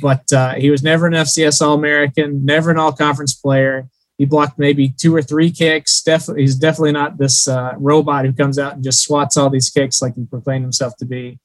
but 0.00 0.32
uh, 0.32 0.54
he 0.54 0.70
was 0.70 0.82
never 0.82 1.06
an 1.06 1.12
FCS 1.12 1.60
All 1.60 1.74
American, 1.74 2.44
never 2.44 2.70
an 2.70 2.78
All 2.78 2.92
Conference 2.92 3.34
player. 3.34 3.88
He 4.16 4.24
blocked 4.24 4.58
maybe 4.58 4.88
two 4.88 5.14
or 5.14 5.22
three 5.22 5.50
kicks. 5.50 6.00
Definitely, 6.02 6.42
he's 6.42 6.54
definitely 6.54 6.92
not 6.92 7.18
this 7.18 7.48
uh, 7.48 7.74
robot 7.78 8.24
who 8.24 8.32
comes 8.32 8.58
out 8.58 8.74
and 8.74 8.84
just 8.84 9.02
swats 9.02 9.36
all 9.36 9.50
these 9.50 9.70
kicks 9.70 10.00
like 10.00 10.14
he 10.14 10.24
proclaimed 10.24 10.64
himself 10.64 10.96
to 10.98 11.04
be. 11.04 11.40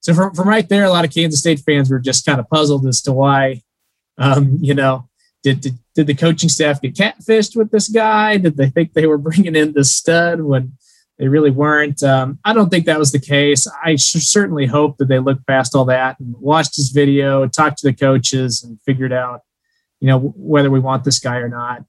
So 0.00 0.14
from, 0.14 0.34
from 0.34 0.48
right 0.48 0.68
there, 0.68 0.84
a 0.84 0.90
lot 0.90 1.04
of 1.04 1.12
Kansas 1.12 1.40
State 1.40 1.60
fans 1.60 1.90
were 1.90 1.98
just 1.98 2.24
kind 2.24 2.40
of 2.40 2.48
puzzled 2.48 2.86
as 2.86 3.02
to 3.02 3.12
why, 3.12 3.62
um, 4.18 4.58
you 4.60 4.74
know, 4.74 5.09
did, 5.42 5.60
did 5.60 5.78
did 5.94 6.06
the 6.06 6.14
coaching 6.14 6.48
staff 6.48 6.80
get 6.80 6.94
catfished 6.94 7.56
with 7.56 7.70
this 7.70 7.88
guy? 7.88 8.36
Did 8.36 8.56
they 8.56 8.68
think 8.68 8.92
they 8.92 9.06
were 9.06 9.18
bringing 9.28 9.56
in 9.56 9.72
this 9.72 9.94
stud 9.94 10.40
when 10.40 10.72
they 11.20 11.28
really 11.28 11.50
weren't. 11.50 12.02
Um, 12.02 12.38
I 12.46 12.54
don't 12.54 12.70
think 12.70 12.86
that 12.86 12.98
was 12.98 13.12
the 13.12 13.20
case. 13.20 13.66
I 13.84 13.96
certainly 13.96 14.64
hope 14.64 14.96
that 14.96 15.08
they 15.08 15.18
looked 15.18 15.46
past 15.46 15.74
all 15.74 15.84
that 15.84 16.18
and 16.18 16.34
watched 16.38 16.76
his 16.76 16.88
video, 16.88 17.46
talked 17.46 17.76
to 17.78 17.88
the 17.88 17.92
coaches, 17.92 18.64
and 18.64 18.80
figured 18.86 19.12
out, 19.12 19.42
you 20.00 20.08
know, 20.08 20.18
whether 20.18 20.70
we 20.70 20.80
want 20.80 21.04
this 21.04 21.18
guy 21.18 21.36
or 21.36 21.48
not. 21.50 21.84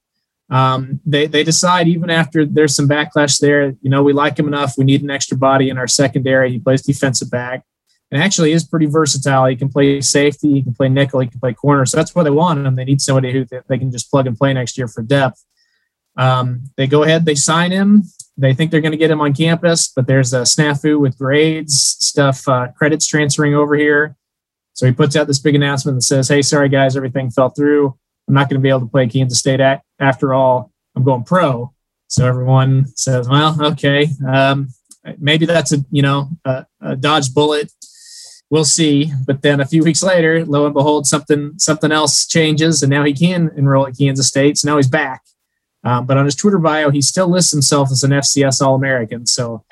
Um, 0.49 0.99
they 1.05 1.27
they 1.27 1.45
decide 1.45 1.87
even 1.87 2.09
after 2.09 2.45
there's 2.45 2.75
some 2.75 2.89
backlash 2.89 3.39
there, 3.39 3.73
you 3.81 3.89
know, 3.89 4.03
we 4.03 4.11
like 4.11 4.37
him 4.37 4.49
enough. 4.49 4.73
We 4.77 4.83
need 4.83 5.01
an 5.01 5.09
extra 5.09 5.37
body 5.37 5.69
in 5.69 5.77
our 5.77 5.87
secondary. 5.87 6.51
He 6.51 6.59
plays 6.59 6.81
defensive 6.81 7.31
back 7.31 7.63
and 8.12 8.21
actually 8.21 8.52
is 8.52 8.63
pretty 8.63 8.86
versatile. 8.86 9.45
He 9.45 9.56
can 9.56 9.69
play 9.69 10.02
safety, 10.02 10.52
he 10.52 10.62
can 10.62 10.74
play 10.74 10.89
nickel, 10.89 11.21
he 11.21 11.28
can 11.28 11.39
play 11.39 11.54
corner. 11.54 11.86
So 11.86 11.97
that's 11.97 12.13
what 12.13 12.24
they 12.24 12.30
want 12.30 12.65
him. 12.65 12.76
They 12.76 12.84
need 12.84 13.02
somebody 13.02 13.32
who 13.32 13.45
they 13.67 13.78
can 13.78 13.91
just 13.91 14.12
plug 14.12 14.28
and 14.28 14.38
play 14.38 14.54
next 14.54 14.78
year 14.78 14.88
for 14.88 15.02
depth. 15.02 15.43
Um, 16.17 16.63
they 16.76 16.88
go 16.88 17.04
ahead, 17.04 17.26
they 17.26 17.36
sign 17.36 17.71
him. 17.71 18.04
They 18.38 18.54
think 18.54 18.71
they're 18.71 18.82
going 18.82 18.91
to 18.91 18.97
get 18.97 19.12
him 19.12 19.21
on 19.21 19.34
campus, 19.34 19.88
but 19.88 20.08
there's 20.08 20.34
a 20.34 20.41
snafu 20.41 21.00
with 21.00 21.17
grades, 21.17 21.80
stuff, 21.80 22.47
uh, 22.47 22.69
credits 22.78 23.08
transferring 23.08 23.54
over 23.54 23.76
here. 23.76 24.15
So 24.74 24.86
he 24.86 24.91
puts 24.91 25.15
out 25.15 25.28
this 25.28 25.39
big 25.39 25.56
announcement 25.56 25.97
that 25.97 26.02
says, 26.02 26.28
Hey, 26.28 26.41
sorry 26.41 26.69
guys, 26.69 26.97
everything 26.97 27.30
fell 27.30 27.50
through. 27.50 27.97
I'm 28.28 28.34
not 28.34 28.50
going 28.50 28.60
to 28.60 28.63
be 28.63 28.69
able 28.69 28.82
to 28.82 28.86
play 28.88 29.08
Kansas 29.08 29.39
State 29.39 29.60
at, 29.60 29.82
after 30.00 30.34
all. 30.34 30.71
I'm 30.95 31.04
going 31.04 31.24
pro. 31.24 31.74
So 32.08 32.26
everyone 32.26 32.88
says, 32.95 33.30
Well, 33.30 33.62
okay. 33.63 34.08
Um, 34.28 34.69
maybe 35.17 35.45
that's 35.45 35.71
a, 35.71 35.78
you 35.91 36.02
know, 36.02 36.30
a, 36.43 36.65
a 36.82 36.95
dodge 36.95 37.34
bullet 37.34 37.71
we'll 38.51 38.65
see. 38.65 39.11
But 39.25 39.41
then 39.41 39.59
a 39.59 39.65
few 39.65 39.83
weeks 39.83 40.03
later, 40.03 40.45
lo 40.45 40.65
and 40.65 40.73
behold, 40.75 41.07
something 41.07 41.53
something 41.57 41.91
else 41.91 42.27
changes, 42.27 42.83
and 42.83 42.91
now 42.91 43.03
he 43.03 43.13
can 43.13 43.49
enroll 43.57 43.87
at 43.87 43.97
Kansas 43.97 44.27
State. 44.27 44.59
So 44.59 44.69
now 44.69 44.77
he's 44.77 44.87
back. 44.87 45.23
Um, 45.83 46.05
but 46.05 46.17
on 46.17 46.25
his 46.25 46.35
Twitter 46.35 46.59
bio, 46.59 46.91
he 46.91 47.01
still 47.01 47.27
lists 47.27 47.51
himself 47.51 47.91
as 47.91 48.03
an 48.03 48.11
FCS 48.11 48.61
All 48.61 48.75
American. 48.75 49.25
So 49.25 49.63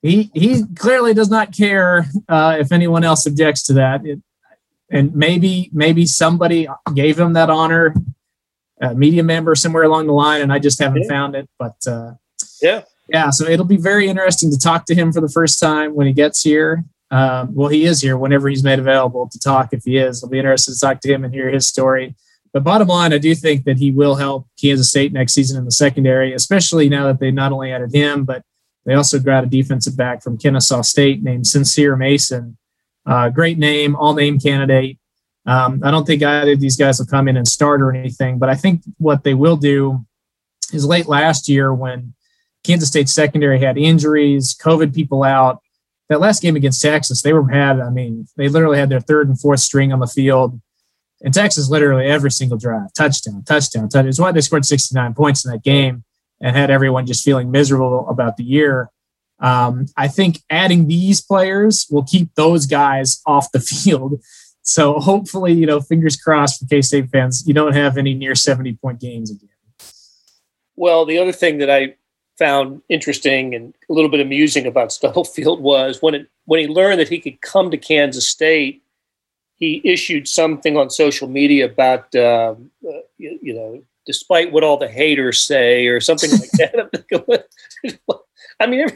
he 0.00 0.30
he 0.34 0.62
clearly 0.76 1.14
does 1.14 1.30
not 1.30 1.52
care 1.52 2.06
uh, 2.28 2.56
if 2.60 2.70
anyone 2.70 3.02
else 3.02 3.26
objects 3.26 3.64
to 3.64 3.72
that. 3.72 4.06
It, 4.06 4.20
and 4.90 5.14
maybe 5.16 5.70
maybe 5.72 6.06
somebody 6.06 6.68
gave 6.94 7.18
him 7.18 7.32
that 7.32 7.50
honor, 7.50 7.94
a 8.80 8.94
media 8.94 9.24
member 9.24 9.56
somewhere 9.56 9.82
along 9.82 10.06
the 10.06 10.12
line, 10.12 10.42
and 10.42 10.52
I 10.52 10.60
just 10.60 10.78
haven't 10.78 11.02
yeah. 11.02 11.08
found 11.08 11.34
it. 11.34 11.48
But 11.58 11.76
uh, 11.88 12.12
yeah, 12.60 12.82
yeah. 13.08 13.30
So 13.30 13.46
it'll 13.46 13.64
be 13.64 13.78
very 13.78 14.08
interesting 14.08 14.50
to 14.52 14.58
talk 14.58 14.84
to 14.86 14.94
him 14.94 15.10
for 15.10 15.20
the 15.20 15.28
first 15.28 15.58
time 15.58 15.94
when 15.94 16.06
he 16.06 16.12
gets 16.12 16.42
here. 16.42 16.84
Um, 17.14 17.54
well, 17.54 17.68
he 17.68 17.84
is 17.84 18.00
here 18.00 18.16
whenever 18.16 18.48
he's 18.48 18.64
made 18.64 18.80
available 18.80 19.28
to 19.28 19.38
talk. 19.38 19.68
If 19.72 19.84
he 19.84 19.98
is, 19.98 20.24
I'll 20.24 20.28
be 20.28 20.40
interested 20.40 20.74
to 20.74 20.80
talk 20.80 21.00
to 21.02 21.12
him 21.12 21.22
and 21.22 21.32
hear 21.32 21.48
his 21.48 21.68
story. 21.68 22.16
But 22.52 22.64
bottom 22.64 22.88
line, 22.88 23.12
I 23.12 23.18
do 23.18 23.36
think 23.36 23.66
that 23.66 23.78
he 23.78 23.92
will 23.92 24.16
help 24.16 24.48
Kansas 24.60 24.90
State 24.90 25.12
next 25.12 25.32
season 25.32 25.56
in 25.56 25.64
the 25.64 25.70
secondary, 25.70 26.32
especially 26.32 26.88
now 26.88 27.06
that 27.06 27.20
they 27.20 27.30
not 27.30 27.52
only 27.52 27.70
added 27.70 27.94
him, 27.94 28.24
but 28.24 28.42
they 28.84 28.94
also 28.94 29.20
got 29.20 29.44
a 29.44 29.46
defensive 29.46 29.96
back 29.96 30.24
from 30.24 30.36
Kennesaw 30.36 30.82
State 30.82 31.22
named 31.22 31.46
Sincere 31.46 31.94
Mason. 31.94 32.56
Uh, 33.06 33.28
great 33.28 33.58
name, 33.58 33.94
all 33.94 34.14
name 34.14 34.40
candidate. 34.40 34.98
Um, 35.46 35.82
I 35.84 35.92
don't 35.92 36.08
think 36.08 36.20
either 36.24 36.54
of 36.54 36.60
these 36.60 36.76
guys 36.76 36.98
will 36.98 37.06
come 37.06 37.28
in 37.28 37.36
and 37.36 37.46
start 37.46 37.80
or 37.80 37.94
anything, 37.94 38.40
but 38.40 38.48
I 38.48 38.56
think 38.56 38.82
what 38.98 39.22
they 39.22 39.34
will 39.34 39.56
do 39.56 40.04
is 40.72 40.84
late 40.84 41.06
last 41.06 41.48
year 41.48 41.72
when 41.72 42.14
Kansas 42.64 42.88
State 42.88 43.08
secondary 43.08 43.60
had 43.60 43.78
injuries, 43.78 44.56
COVID 44.60 44.92
people 44.92 45.22
out. 45.22 45.60
That 46.08 46.20
last 46.20 46.42
game 46.42 46.56
against 46.56 46.82
Texas, 46.82 47.22
they 47.22 47.32
were 47.32 47.48
had. 47.48 47.80
I 47.80 47.90
mean, 47.90 48.26
they 48.36 48.48
literally 48.48 48.78
had 48.78 48.90
their 48.90 49.00
third 49.00 49.28
and 49.28 49.40
fourth 49.40 49.60
string 49.60 49.92
on 49.92 50.00
the 50.00 50.06
field 50.06 50.60
in 51.20 51.32
Texas, 51.32 51.70
literally 51.70 52.06
every 52.06 52.30
single 52.30 52.58
drive, 52.58 52.92
touchdown, 52.92 53.42
touchdown, 53.44 53.88
touchdown. 53.88 54.08
It's 54.08 54.20
why 54.20 54.30
they 54.30 54.42
scored 54.42 54.66
69 54.66 55.14
points 55.14 55.44
in 55.44 55.52
that 55.52 55.62
game 55.62 56.04
and 56.40 56.54
had 56.54 56.70
everyone 56.70 57.06
just 57.06 57.24
feeling 57.24 57.50
miserable 57.50 58.06
about 58.08 58.36
the 58.36 58.44
year. 58.44 58.90
Um, 59.40 59.86
I 59.96 60.08
think 60.08 60.40
adding 60.50 60.86
these 60.86 61.20
players 61.22 61.86
will 61.90 62.04
keep 62.04 62.34
those 62.34 62.66
guys 62.66 63.22
off 63.26 63.50
the 63.52 63.60
field. 63.60 64.20
So 64.62 64.94
hopefully, 64.98 65.52
you 65.52 65.66
know, 65.66 65.80
fingers 65.80 66.16
crossed 66.16 66.60
for 66.60 66.66
K 66.66 66.82
State 66.82 67.10
fans, 67.10 67.44
you 67.46 67.54
don't 67.54 67.74
have 67.74 67.96
any 67.96 68.14
near 68.14 68.34
70 68.34 68.74
point 68.76 69.00
games 69.00 69.30
again. 69.30 69.48
Well, 70.76 71.04
the 71.04 71.18
other 71.18 71.32
thing 71.32 71.58
that 71.58 71.70
I 71.70 71.96
found 72.38 72.82
interesting 72.88 73.54
and 73.54 73.74
a 73.88 73.92
little 73.92 74.10
bit 74.10 74.20
amusing 74.20 74.66
about 74.66 74.92
Stubblefield 74.98 75.60
was 75.60 76.00
when 76.00 76.14
it 76.14 76.28
when 76.46 76.60
he 76.60 76.66
learned 76.66 77.00
that 77.00 77.08
he 77.08 77.20
could 77.20 77.40
come 77.40 77.70
to 77.70 77.78
Kansas 77.78 78.26
State 78.26 78.82
he 79.56 79.80
issued 79.84 80.26
something 80.28 80.76
on 80.76 80.90
social 80.90 81.28
media 81.28 81.66
about 81.66 82.14
uh, 82.14 82.54
uh, 82.86 83.00
you, 83.18 83.38
you, 83.40 83.54
know 83.54 83.82
despite 84.06 84.52
what 84.52 84.64
all 84.64 84.76
the 84.76 84.88
haters 84.88 85.42
say 85.42 85.86
or 85.86 86.00
something 86.00 86.30
like 86.30 86.50
that. 86.52 87.46
I 88.60 88.66
mean 88.66 88.86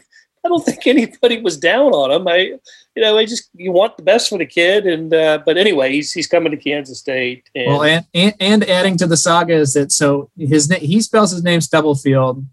i 0.45 0.49
don't 0.49 0.65
think 0.65 0.87
anybody 0.87 1.41
was 1.41 1.57
down 1.57 1.93
on 1.93 2.11
him. 2.13 2.29
I 2.29 2.39
you 2.39 3.03
know 3.03 3.19
i 3.19 3.25
just 3.25 3.51
you 3.55 3.73
want 3.73 3.97
the 3.97 4.03
best 4.03 4.29
for 4.29 4.39
the 4.39 4.47
kid 4.47 4.87
and 4.87 5.13
uh, 5.13 5.39
but 5.45 5.57
anyway 5.57 5.93
he's, 5.93 6.13
he's 6.13 6.27
coming 6.27 6.51
to 6.53 6.57
kansas 6.57 7.01
state 7.01 7.51
and, 7.55 7.67
well 7.67 7.83
and, 7.83 8.07
and, 8.15 8.35
and 8.41 8.65
adding 8.69 8.97
to 8.99 9.07
the 9.07 9.17
saga 9.17 9.55
is 9.55 9.75
that 9.75 9.93
so 9.93 10.31
his 10.39 10.73
he 10.77 11.01
spells 11.01 11.33
his 11.33 11.43
name 11.43 11.61
stubblefield 11.61 12.45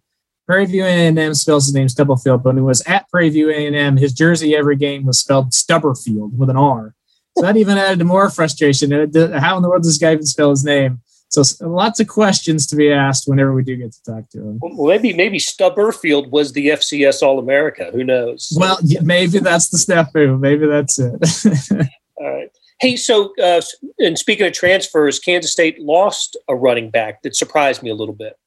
Prairie 0.45 0.65
View 0.65 0.84
A&M 0.84 1.34
spells 1.34 1.65
his 1.65 1.73
name 1.73 1.89
Stubblefield, 1.89 2.43
but 2.43 2.49
when 2.49 2.58
he 2.58 2.63
was 2.63 2.81
at 2.81 3.10
Prairie 3.10 3.29
View 3.29 3.49
A&M, 3.49 3.97
his 3.97 4.13
jersey 4.13 4.55
every 4.55 4.75
game 4.75 5.05
was 5.05 5.19
spelled 5.19 5.51
Stubberfield 5.51 6.34
with 6.34 6.49
an 6.49 6.58
R. 6.58 6.93
So 7.38 7.43
that 7.43 7.58
even 7.58 7.77
added 7.77 7.99
to 7.99 8.05
more 8.05 8.29
frustration. 8.29 8.91
How 8.91 9.58
in 9.58 9.63
the 9.63 9.69
world 9.69 9.84
does 9.84 9.91
this 9.91 9.97
guy 9.97 10.13
even 10.13 10.25
spell 10.25 10.51
his 10.51 10.63
name? 10.63 11.01
So 11.29 11.43
lots 11.67 11.99
of 11.99 12.08
questions 12.08 12.65
to 12.67 12.75
be 12.75 12.91
asked 12.91 13.27
whenever 13.27 13.53
we 13.53 13.63
do 13.63 13.75
get 13.75 13.91
to 13.91 14.03
talk 14.03 14.29
to 14.29 14.39
him. 14.39 14.60
Well, 14.62 14.88
maybe 14.88 15.12
maybe 15.13 15.38
Stubberfield 15.38 16.29
was 16.29 16.53
the 16.53 16.67
FCS 16.67 17.21
All 17.21 17.39
America. 17.39 17.89
Who 17.91 18.03
knows? 18.03 18.55
Well, 18.58 18.77
maybe 19.01 19.39
that's 19.39 19.69
the 19.69 19.77
snafu. 19.77 20.39
Maybe 20.39 20.65
that's 20.65 20.97
it. 20.97 21.89
All 22.15 22.31
right. 22.31 22.49
Hey, 22.79 22.95
so 22.95 23.34
uh, 23.41 23.62
and 23.99 24.17
speaking 24.17 24.45
of 24.45 24.53
transfers, 24.53 25.19
Kansas 25.19 25.51
State 25.51 25.79
lost 25.81 26.38
a 26.47 26.55
running 26.55 26.89
back 26.89 27.21
that 27.23 27.36
surprised 27.36 27.84
me 27.84 27.89
a 27.89 27.95
little 27.95 28.15
bit. 28.15 28.38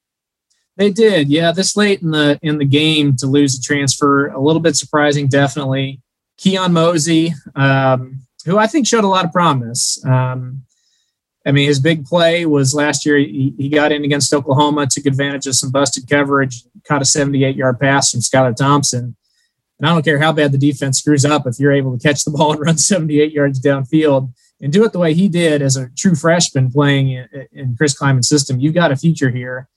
They 0.78 0.92
did, 0.92 1.28
yeah. 1.28 1.50
This 1.50 1.76
late 1.76 2.02
in 2.02 2.12
the 2.12 2.38
in 2.40 2.58
the 2.58 2.64
game 2.64 3.16
to 3.16 3.26
lose 3.26 3.58
a 3.58 3.60
transfer, 3.60 4.28
a 4.28 4.40
little 4.40 4.62
bit 4.62 4.76
surprising, 4.76 5.26
definitely. 5.26 6.00
Keon 6.36 6.72
Mosey, 6.72 7.34
um, 7.56 8.20
who 8.46 8.58
I 8.58 8.68
think 8.68 8.86
showed 8.86 9.02
a 9.02 9.08
lot 9.08 9.24
of 9.24 9.32
promise. 9.32 10.02
Um, 10.06 10.62
I 11.44 11.50
mean, 11.50 11.66
his 11.66 11.80
big 11.80 12.04
play 12.04 12.46
was 12.46 12.74
last 12.74 13.04
year. 13.04 13.16
He, 13.18 13.54
he, 13.58 13.68
got 13.68 13.90
in 13.90 14.04
against 14.04 14.32
Oklahoma, 14.32 14.86
took 14.86 15.06
advantage 15.06 15.48
of 15.48 15.56
some 15.56 15.72
busted 15.72 16.08
coverage, 16.08 16.62
caught 16.86 17.02
a 17.02 17.04
78 17.04 17.56
yard 17.56 17.80
pass 17.80 18.12
from 18.12 18.20
Skylar 18.20 18.54
Thompson. 18.54 19.16
And 19.78 19.88
I 19.88 19.92
don't 19.92 20.04
care 20.04 20.20
how 20.20 20.32
bad 20.32 20.52
the 20.52 20.58
defense 20.58 21.00
screws 21.00 21.24
up, 21.24 21.44
if 21.46 21.58
you're 21.58 21.72
able 21.72 21.98
to 21.98 22.02
catch 22.06 22.24
the 22.24 22.30
ball 22.36 22.52
and 22.52 22.60
run 22.60 22.78
78 22.78 23.32
yards 23.32 23.60
downfield 23.60 24.32
and 24.60 24.72
do 24.72 24.84
it 24.84 24.92
the 24.92 24.98
way 25.00 25.12
he 25.12 25.28
did 25.28 25.60
as 25.60 25.76
a 25.76 25.90
true 25.96 26.14
freshman 26.14 26.70
playing 26.70 27.10
in, 27.10 27.28
in 27.50 27.76
Chris 27.76 27.98
Klieman's 27.98 28.28
system, 28.28 28.60
you've 28.60 28.74
got 28.74 28.92
a 28.92 28.96
future 28.96 29.30
here. 29.30 29.68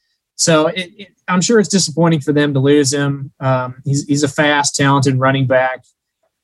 So 0.42 0.66
it, 0.66 0.92
it, 0.98 1.08
I'm 1.28 1.40
sure 1.40 1.60
it's 1.60 1.70
disappointing 1.70 2.22
for 2.22 2.34
them 2.34 2.56
to 2.56 2.60
lose 2.60 2.92
him. 2.92 3.32
Um, 3.40 3.80
he's, 3.86 4.06
he's 4.06 4.24
a 4.24 4.28
fast, 4.28 4.76
talented 4.76 5.20
running 5.20 5.46
back. 5.46 5.84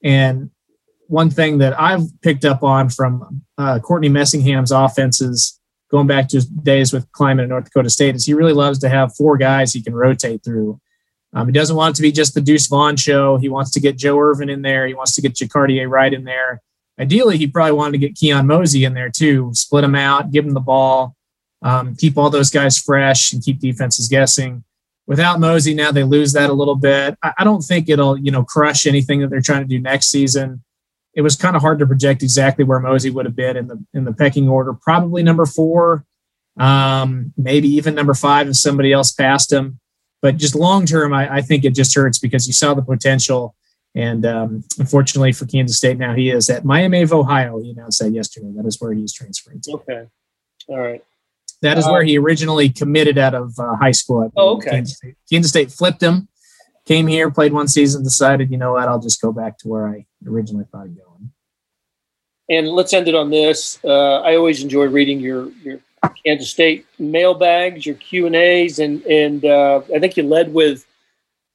And 0.04 0.52
one 1.08 1.32
thing 1.32 1.58
that 1.58 1.80
I've 1.82 2.04
picked 2.22 2.46
up 2.46 2.62
on 2.62 2.90
from 2.90 3.42
uh, 3.58 3.80
Courtney 3.80 4.10
Messingham's 4.10 4.72
offenses, 4.72 5.60
going 5.90 6.06
back 6.06 6.28
to 6.28 6.38
his 6.38 6.46
days 6.46 6.94
with 6.94 7.12
Klieman 7.12 7.42
at 7.42 7.50
North 7.50 7.64
Dakota 7.66 7.90
State, 7.90 8.14
is 8.14 8.24
he 8.24 8.36
really 8.36 8.54
loves 8.54 8.78
to 8.80 8.90
have 8.90 9.16
four 9.16 9.36
guys 9.36 9.74
he 9.74 9.82
can 9.82 9.96
rotate 9.96 10.44
through. 10.44 10.80
Um, 11.34 11.48
he 11.48 11.52
doesn't 11.52 11.76
want 11.76 11.96
it 11.96 11.98
to 11.98 12.04
be 12.04 12.12
just 12.12 12.36
the 12.36 12.42
Deuce 12.42 12.68
Vaughn 12.68 12.98
show. 12.98 13.38
He 13.38 13.50
wants 13.50 13.72
to 13.72 13.80
get 13.80 13.98
Joe 13.98 14.20
Ervin 14.20 14.50
in 14.50 14.62
there. 14.62 14.86
He 14.86 14.94
wants 14.94 15.16
to 15.16 15.24
get 15.24 15.34
Jacardia 15.34 15.90
Wright 15.90 16.14
in 16.14 16.24
there. 16.24 16.62
Ideally, 17.00 17.40
he 17.40 17.48
probably 17.48 17.72
wanted 17.72 17.94
to 17.94 18.08
get 18.08 18.16
Keon 18.16 18.46
Mosey 18.46 18.86
in 18.86 18.94
there 18.94 19.10
too, 19.10 19.50
split 19.56 19.84
him 19.84 19.96
out, 19.96 20.30
give 20.30 20.46
him 20.46 20.54
the 20.54 20.60
ball, 20.60 21.17
um, 21.62 21.96
keep 21.96 22.18
all 22.18 22.30
those 22.30 22.50
guys 22.50 22.78
fresh, 22.78 23.34
and 23.34 23.44
keep 23.44 23.60
defenses 23.60 24.08
guessing. 24.08 24.64
Without 25.06 25.40
Mosey, 25.40 25.74
now 25.74 25.92
they 25.92 26.04
lose 26.04 26.34
that 26.34 26.50
a 26.50 26.54
little 26.54 26.76
bit. 26.76 27.18
I, 27.24 27.34
I 27.40 27.44
don't 27.44 27.62
think 27.62 27.90
it'll, 27.90 28.18
you 28.18 28.32
know, 28.32 28.44
crush 28.44 28.86
anything 28.86 29.22
that 29.22 29.30
they're 29.30 29.42
trying 29.42 29.62
to 29.62 29.68
do 29.68 29.80
next 29.80 30.08
season 30.08 30.64
it 31.18 31.24
was 31.24 31.36
kind 31.36 31.56
of 31.56 31.64
hard 31.64 31.80
to 31.80 31.88
project 31.88 32.22
exactly 32.22 32.64
where 32.64 32.80
Mosey 32.80 33.10
would 33.10 33.26
have 33.26 33.36
been 33.36 33.58
in 33.58 33.68
the 33.68 33.84
in 33.96 34.06
the 34.06 34.14
pecking 34.14 34.48
order. 34.48 34.72
Probably 34.72 35.24
number 35.24 35.48
four, 35.48 36.06
um, 36.60 37.34
maybe 37.36 37.68
even 37.70 37.96
number 37.96 38.14
five 38.14 38.48
if 38.48 38.56
somebody 38.56 38.94
else 38.94 39.12
passed 39.12 39.52
him. 39.52 39.80
But 40.22 40.38
just 40.38 40.54
long 40.54 40.86
term, 40.86 41.14
I, 41.14 41.38
I, 41.38 41.42
think 41.42 41.66
it 41.66 41.74
just 41.74 41.94
hurts 41.96 42.20
because 42.20 42.46
you 42.46 42.54
saw 42.54 42.76
the 42.76 42.84
potential. 42.84 43.56
And 43.96 44.28
um, 44.28 44.64
unfortunately 44.78 45.32
for 45.32 45.48
Kansas 45.48 45.78
State, 45.78 45.98
now 45.98 46.14
he 46.14 46.30
is 46.30 46.52
at 46.52 46.66
Miami 46.66 47.02
of 47.02 47.12
Ohio. 47.12 47.60
He 47.62 47.72
announced 47.72 48.00
that 48.00 48.12
yesterday. 48.12 48.52
That 48.56 48.68
is 48.68 48.80
where 48.80 48.94
he's 48.94 49.12
transferring 49.14 49.62
to. 49.62 49.72
Okay. 49.74 50.08
All 50.68 50.80
right. 50.80 51.04
That 51.62 51.78
is 51.78 51.88
where 51.88 52.04
he 52.04 52.18
originally 52.20 52.70
committed 52.70 53.18
out 53.18 53.34
of 53.34 53.58
uh, 53.58 53.76
high 53.76 53.92
school. 53.92 54.32
Oh, 54.36 54.58
okay. 54.58 54.70
Kansas 54.70 54.98
State. 54.98 55.16
Kansas 55.30 55.50
State 55.50 55.72
flipped 55.72 56.02
him 56.02 56.28
came 56.88 57.06
here, 57.06 57.30
played 57.30 57.54
one 57.54 57.68
season, 57.68 58.02
decided, 58.02 58.50
you 58.50 58.58
know 58.58 58.74
what, 58.74 58.88
I'll 58.88 59.00
just 59.00 59.22
go 59.22 59.32
back 59.32 59.58
to 59.60 59.68
where 59.68 59.88
I 59.88 60.06
originally 60.26 60.66
thought 60.72 60.86
I'd 60.86 60.96
go. 60.96 61.04
And 62.50 62.70
let's 62.70 62.94
end 62.94 63.10
it 63.10 63.16
on 63.16 63.30
this. 63.30 63.78
Uh, 63.84 64.22
I 64.22 64.38
always 64.38 64.64
enjoy 64.64 64.86
reading 64.86 65.20
your 65.20 65.52
your 65.64 65.80
Kansas 66.26 66.50
State 66.50 66.86
mailbags, 66.98 67.86
your 67.86 67.96
Q 67.96 68.26
and 68.26 68.38
A's, 68.38 68.80
and 68.80 69.02
and 69.02 69.44
uh, 69.44 69.82
I 69.94 70.00
think 70.00 70.16
you 70.16 70.24
led 70.24 70.54
with 70.54 70.86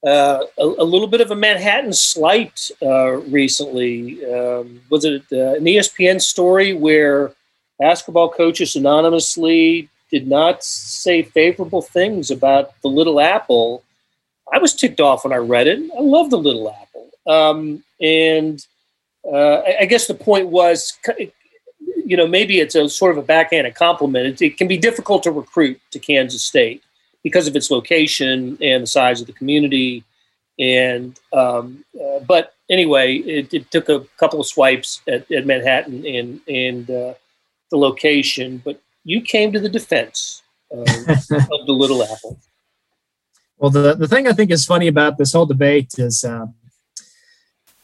uh, 0.07 0.41
a, 0.59 0.63
a, 0.63 0.85
little 0.85 1.07
bit 1.07 1.23
of 1.23 1.31
a 1.31 1.35
Manhattan 1.35 1.95
slight 1.95 2.71
uh, 2.83 3.13
recently. 3.13 4.23
Um, 4.27 4.83
was 4.91 5.07
it 5.07 5.23
uh, 5.33 5.55
an 5.55 5.65
ESPN 5.65 6.21
story 6.21 6.75
where 6.75 7.33
basketball 7.79 8.31
coaches 8.31 8.77
anonymously 8.77 9.89
did 10.11 10.29
not 10.29 10.63
say 10.63 11.23
favorable 11.23 11.83
things 11.83 12.31
about 12.31 12.81
the 12.83 12.89
Little 12.89 13.21
Apple? 13.21 13.83
I 14.53 14.59
was 14.59 14.75
ticked 14.75 15.01
off 15.01 15.25
when 15.25 15.33
I 15.33 15.37
read 15.37 15.67
it. 15.67 15.79
I 15.97 16.01
love 16.01 16.31
the 16.31 16.37
Little 16.37 16.71
Apple. 16.71 17.11
Um, 17.27 17.83
and 18.01 18.65
uh, 19.31 19.63
I, 19.81 19.87
guess 19.87 20.07
the 20.07 20.15
point 20.15 20.49
was, 20.49 20.99
you 22.05 22.17
know, 22.17 22.27
maybe 22.27 22.61
it's 22.61 22.75
a 22.75 22.89
sort 22.89 23.13
of 23.13 23.19
a 23.19 23.27
backhanded 23.27 23.75
compliment. 23.75 24.41
It, 24.41 24.45
it 24.45 24.57
can 24.57 24.69
be 24.69 24.77
difficult 24.77 25.23
to 25.23 25.31
recruit 25.31 25.81
to 25.93 25.99
Kansas 25.99 26.43
State 26.43 26.83
because 27.23 27.47
of 27.47 27.55
its 27.55 27.71
location 27.71 28.59
and 28.61 28.83
the 28.83 28.87
size 28.87 29.21
of 29.21 29.27
the 29.27 29.33
community. 29.33 30.05
And 30.59 31.19
um, 31.33 31.85
uh, 31.99 32.21
but 32.21 32.55
anyway, 32.69 33.17
it, 33.17 33.55
it, 33.55 33.71
took 33.71 33.89
a 33.89 34.01
couple 34.19 34.41
of 34.41 34.47
swipes 34.47 35.01
at, 35.09 35.31
at 35.33 35.47
Manhattan 35.47 36.05
and 36.07 36.41
and 36.47 36.91
uh, 36.91 37.15
the 37.73 37.79
location. 37.79 38.63
But 38.65 38.81
you 39.03 39.21
came 39.21 39.51
to 39.53 39.59
the 39.59 39.69
defense 39.69 40.43
of 40.71 40.87
the 40.87 41.73
Little 41.73 42.05
Apple. 42.05 42.39
Well, 43.59 43.71
the 43.71 43.95
the 43.95 44.07
thing 44.07 44.29
I 44.29 44.33
think 44.33 44.53
is 44.53 44.65
funny 44.65 44.87
about 44.87 45.19
this 45.19 45.33
whole 45.33 45.47
debate 45.47 45.95
is. 45.99 46.23
Um, 46.25 46.55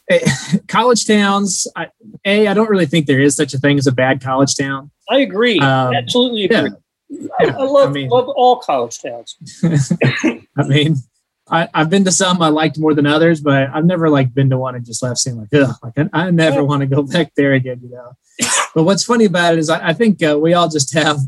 eh, 0.09 0.21
college 0.69 1.07
towns, 1.07 1.67
I, 1.77 1.89
a 2.25 2.47
I 2.47 2.55
don't 2.55 2.71
really 2.71 2.87
think 2.87 3.07
there 3.07 3.21
is 3.21 3.35
such 3.35 3.55
a 3.55 3.59
thing 3.59 3.79
as 3.79 3.87
a 3.87 3.93
bad 3.93 4.23
college 4.23 4.55
town. 4.57 4.91
I 5.11 5.19
agree, 5.19 5.59
um, 5.59 5.95
absolutely 5.95 6.45
agree. 6.45 6.71
Yeah. 6.71 7.29
I, 7.41 7.45
I 7.47 7.63
love, 7.63 7.91
I 7.91 7.93
mean, 7.93 8.09
love 8.09 8.29
all 8.29 8.57
college 8.57 8.99
towns. 9.01 9.37
I 10.59 10.67
mean, 10.67 10.97
I, 11.51 11.69
have 11.75 11.91
been 11.91 12.05
to 12.05 12.13
some 12.13 12.41
I 12.43 12.49
liked 12.49 12.79
more 12.79 12.95
than 12.95 13.07
others, 13.07 13.41
but 13.41 13.69
I've 13.73 13.85
never 13.85 14.09
like 14.11 14.35
been 14.35 14.51
to 14.51 14.59
one 14.59 14.75
and 14.75 14.85
just 14.85 15.03
left 15.03 15.19
saying 15.19 15.39
like, 15.39 15.49
ugh, 15.55 15.75
like 15.83 15.99
I, 15.99 16.27
I 16.27 16.31
never 16.31 16.63
want 16.63 16.81
to 16.81 16.87
go 16.87 17.03
back 17.15 17.35
there 17.35 17.55
again, 17.55 17.81
you 17.83 17.91
know. 17.91 18.17
but 18.75 18.85
what's 18.85 19.05
funny 19.05 19.25
about 19.25 19.55
it 19.55 19.59
is 19.59 19.71
I, 19.71 19.89
I 19.89 19.93
think 19.93 20.23
uh, 20.23 20.39
we 20.39 20.55
all 20.55 20.69
just 20.69 20.95
have 20.95 21.19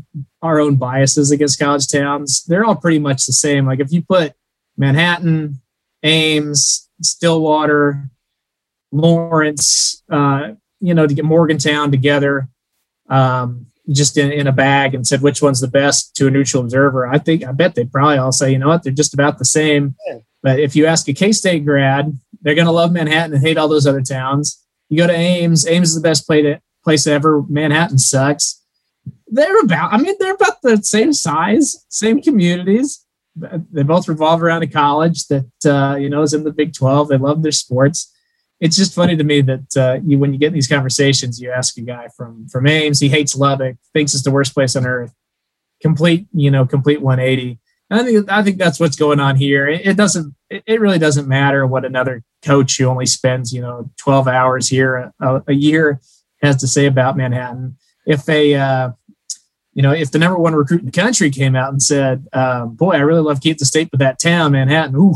our 0.41 0.59
own 0.59 0.75
biases 0.75 1.31
against 1.31 1.59
college 1.59 1.87
towns. 1.87 2.43
They're 2.43 2.65
all 2.65 2.75
pretty 2.75 2.99
much 2.99 3.25
the 3.25 3.33
same. 3.33 3.65
Like 3.65 3.79
if 3.79 3.91
you 3.91 4.01
put 4.01 4.33
Manhattan, 4.77 5.61
Ames, 6.03 6.89
Stillwater, 7.01 8.09
Lawrence, 8.91 10.03
uh, 10.09 10.51
you 10.79 10.93
know, 10.93 11.07
to 11.07 11.13
get 11.13 11.25
Morgantown 11.25 11.91
together, 11.91 12.49
um, 13.09 13.67
just 13.89 14.17
in, 14.17 14.31
in 14.31 14.47
a 14.47 14.51
bag 14.51 14.93
and 14.93 15.05
said 15.05 15.21
which 15.21 15.41
one's 15.41 15.59
the 15.59 15.67
best 15.67 16.15
to 16.15 16.27
a 16.27 16.31
neutral 16.31 16.63
observer, 16.63 17.07
I 17.07 17.17
think 17.17 17.43
I 17.43 17.51
bet 17.51 17.75
they'd 17.75 17.91
probably 17.91 18.17
all 18.17 18.31
say, 18.31 18.51
you 18.51 18.59
know 18.59 18.67
what, 18.67 18.83
they're 18.83 18.93
just 18.93 19.13
about 19.13 19.39
the 19.39 19.45
same. 19.45 19.95
Yeah. 20.07 20.19
But 20.43 20.59
if 20.59 20.75
you 20.75 20.85
ask 20.85 21.07
a 21.07 21.13
K 21.13 21.31
State 21.31 21.65
grad, 21.65 22.17
they're 22.41 22.55
going 22.55 22.65
to 22.65 22.71
love 22.71 22.91
Manhattan 22.91 23.33
and 23.33 23.43
hate 23.43 23.57
all 23.57 23.67
those 23.67 23.87
other 23.87 24.01
towns. 24.01 24.63
You 24.89 24.97
go 24.97 25.07
to 25.07 25.13
Ames, 25.13 25.67
Ames 25.67 25.89
is 25.89 25.95
the 25.95 26.01
best 26.01 26.25
play 26.25 26.41
to, 26.41 26.61
place 26.83 27.07
ever. 27.07 27.43
Manhattan 27.47 27.97
sucks. 27.97 28.61
They're 29.27 29.61
about, 29.61 29.93
I 29.93 29.97
mean, 29.97 30.15
they're 30.19 30.33
about 30.33 30.61
the 30.61 30.77
same 30.77 31.13
size, 31.13 31.85
same 31.89 32.21
communities. 32.21 33.05
They 33.35 33.83
both 33.83 34.09
revolve 34.09 34.43
around 34.43 34.63
a 34.63 34.67
college 34.67 35.27
that, 35.27 35.49
uh, 35.65 35.95
you 35.95 36.09
know, 36.09 36.21
is 36.21 36.33
in 36.33 36.43
the 36.43 36.51
Big 36.51 36.73
12. 36.73 37.07
They 37.07 37.17
love 37.17 37.41
their 37.43 37.53
sports 37.53 38.11
it's 38.61 38.77
just 38.77 38.93
funny 38.93 39.17
to 39.17 39.23
me 39.23 39.41
that 39.41 39.75
uh, 39.75 39.99
you 40.05 40.19
when 40.19 40.31
you 40.31 40.39
get 40.39 40.47
in 40.47 40.53
these 40.53 40.67
conversations, 40.67 41.41
you 41.41 41.51
ask 41.51 41.77
a 41.77 41.81
guy 41.81 42.07
from 42.15 42.47
from 42.47 42.67
Ames, 42.67 42.99
he 42.99 43.09
hates 43.09 43.35
Lubbock, 43.35 43.75
thinks 43.91 44.13
it's 44.13 44.23
the 44.23 44.31
worst 44.31 44.53
place 44.53 44.75
on 44.75 44.85
earth. 44.85 45.11
Complete, 45.81 46.27
you 46.31 46.51
know, 46.51 46.67
complete 46.67 47.01
180. 47.01 47.59
And 47.89 47.99
I 47.99 48.03
think 48.03 48.31
I 48.31 48.43
think 48.43 48.57
that's 48.59 48.79
what's 48.79 48.95
going 48.95 49.19
on 49.19 49.35
here. 49.35 49.67
It, 49.67 49.87
it 49.87 49.97
doesn't. 49.97 50.35
It, 50.51 50.63
it, 50.67 50.79
really 50.79 50.99
doesn't 50.99 51.27
matter 51.27 51.65
what 51.65 51.85
another 51.85 52.23
coach 52.43 52.77
who 52.77 52.85
only 52.85 53.07
spends 53.07 53.51
you 53.51 53.61
know 53.61 53.89
12 53.97 54.27
hours 54.27 54.67
here 54.67 55.11
a, 55.19 55.43
a 55.47 55.53
year 55.53 55.99
has 56.43 56.57
to 56.57 56.67
say 56.67 56.85
about 56.85 57.17
Manhattan. 57.17 57.77
If 58.05 58.29
a 58.29 58.53
uh, 58.53 58.91
you 59.73 59.81
know, 59.81 59.91
if 59.91 60.11
the 60.11 60.19
number 60.19 60.37
one 60.37 60.53
recruit 60.53 60.81
in 60.81 60.85
the 60.85 60.91
country 60.91 61.31
came 61.31 61.55
out 61.55 61.71
and 61.71 61.81
said, 61.81 62.27
um, 62.33 62.75
"Boy, 62.75 62.93
I 62.93 62.99
really 62.99 63.21
love 63.21 63.41
Kansas 63.41 63.67
State, 63.67 63.89
but 63.89 63.99
that 63.99 64.19
town, 64.19 64.51
Manhattan, 64.51 64.95
ooh, 64.95 65.15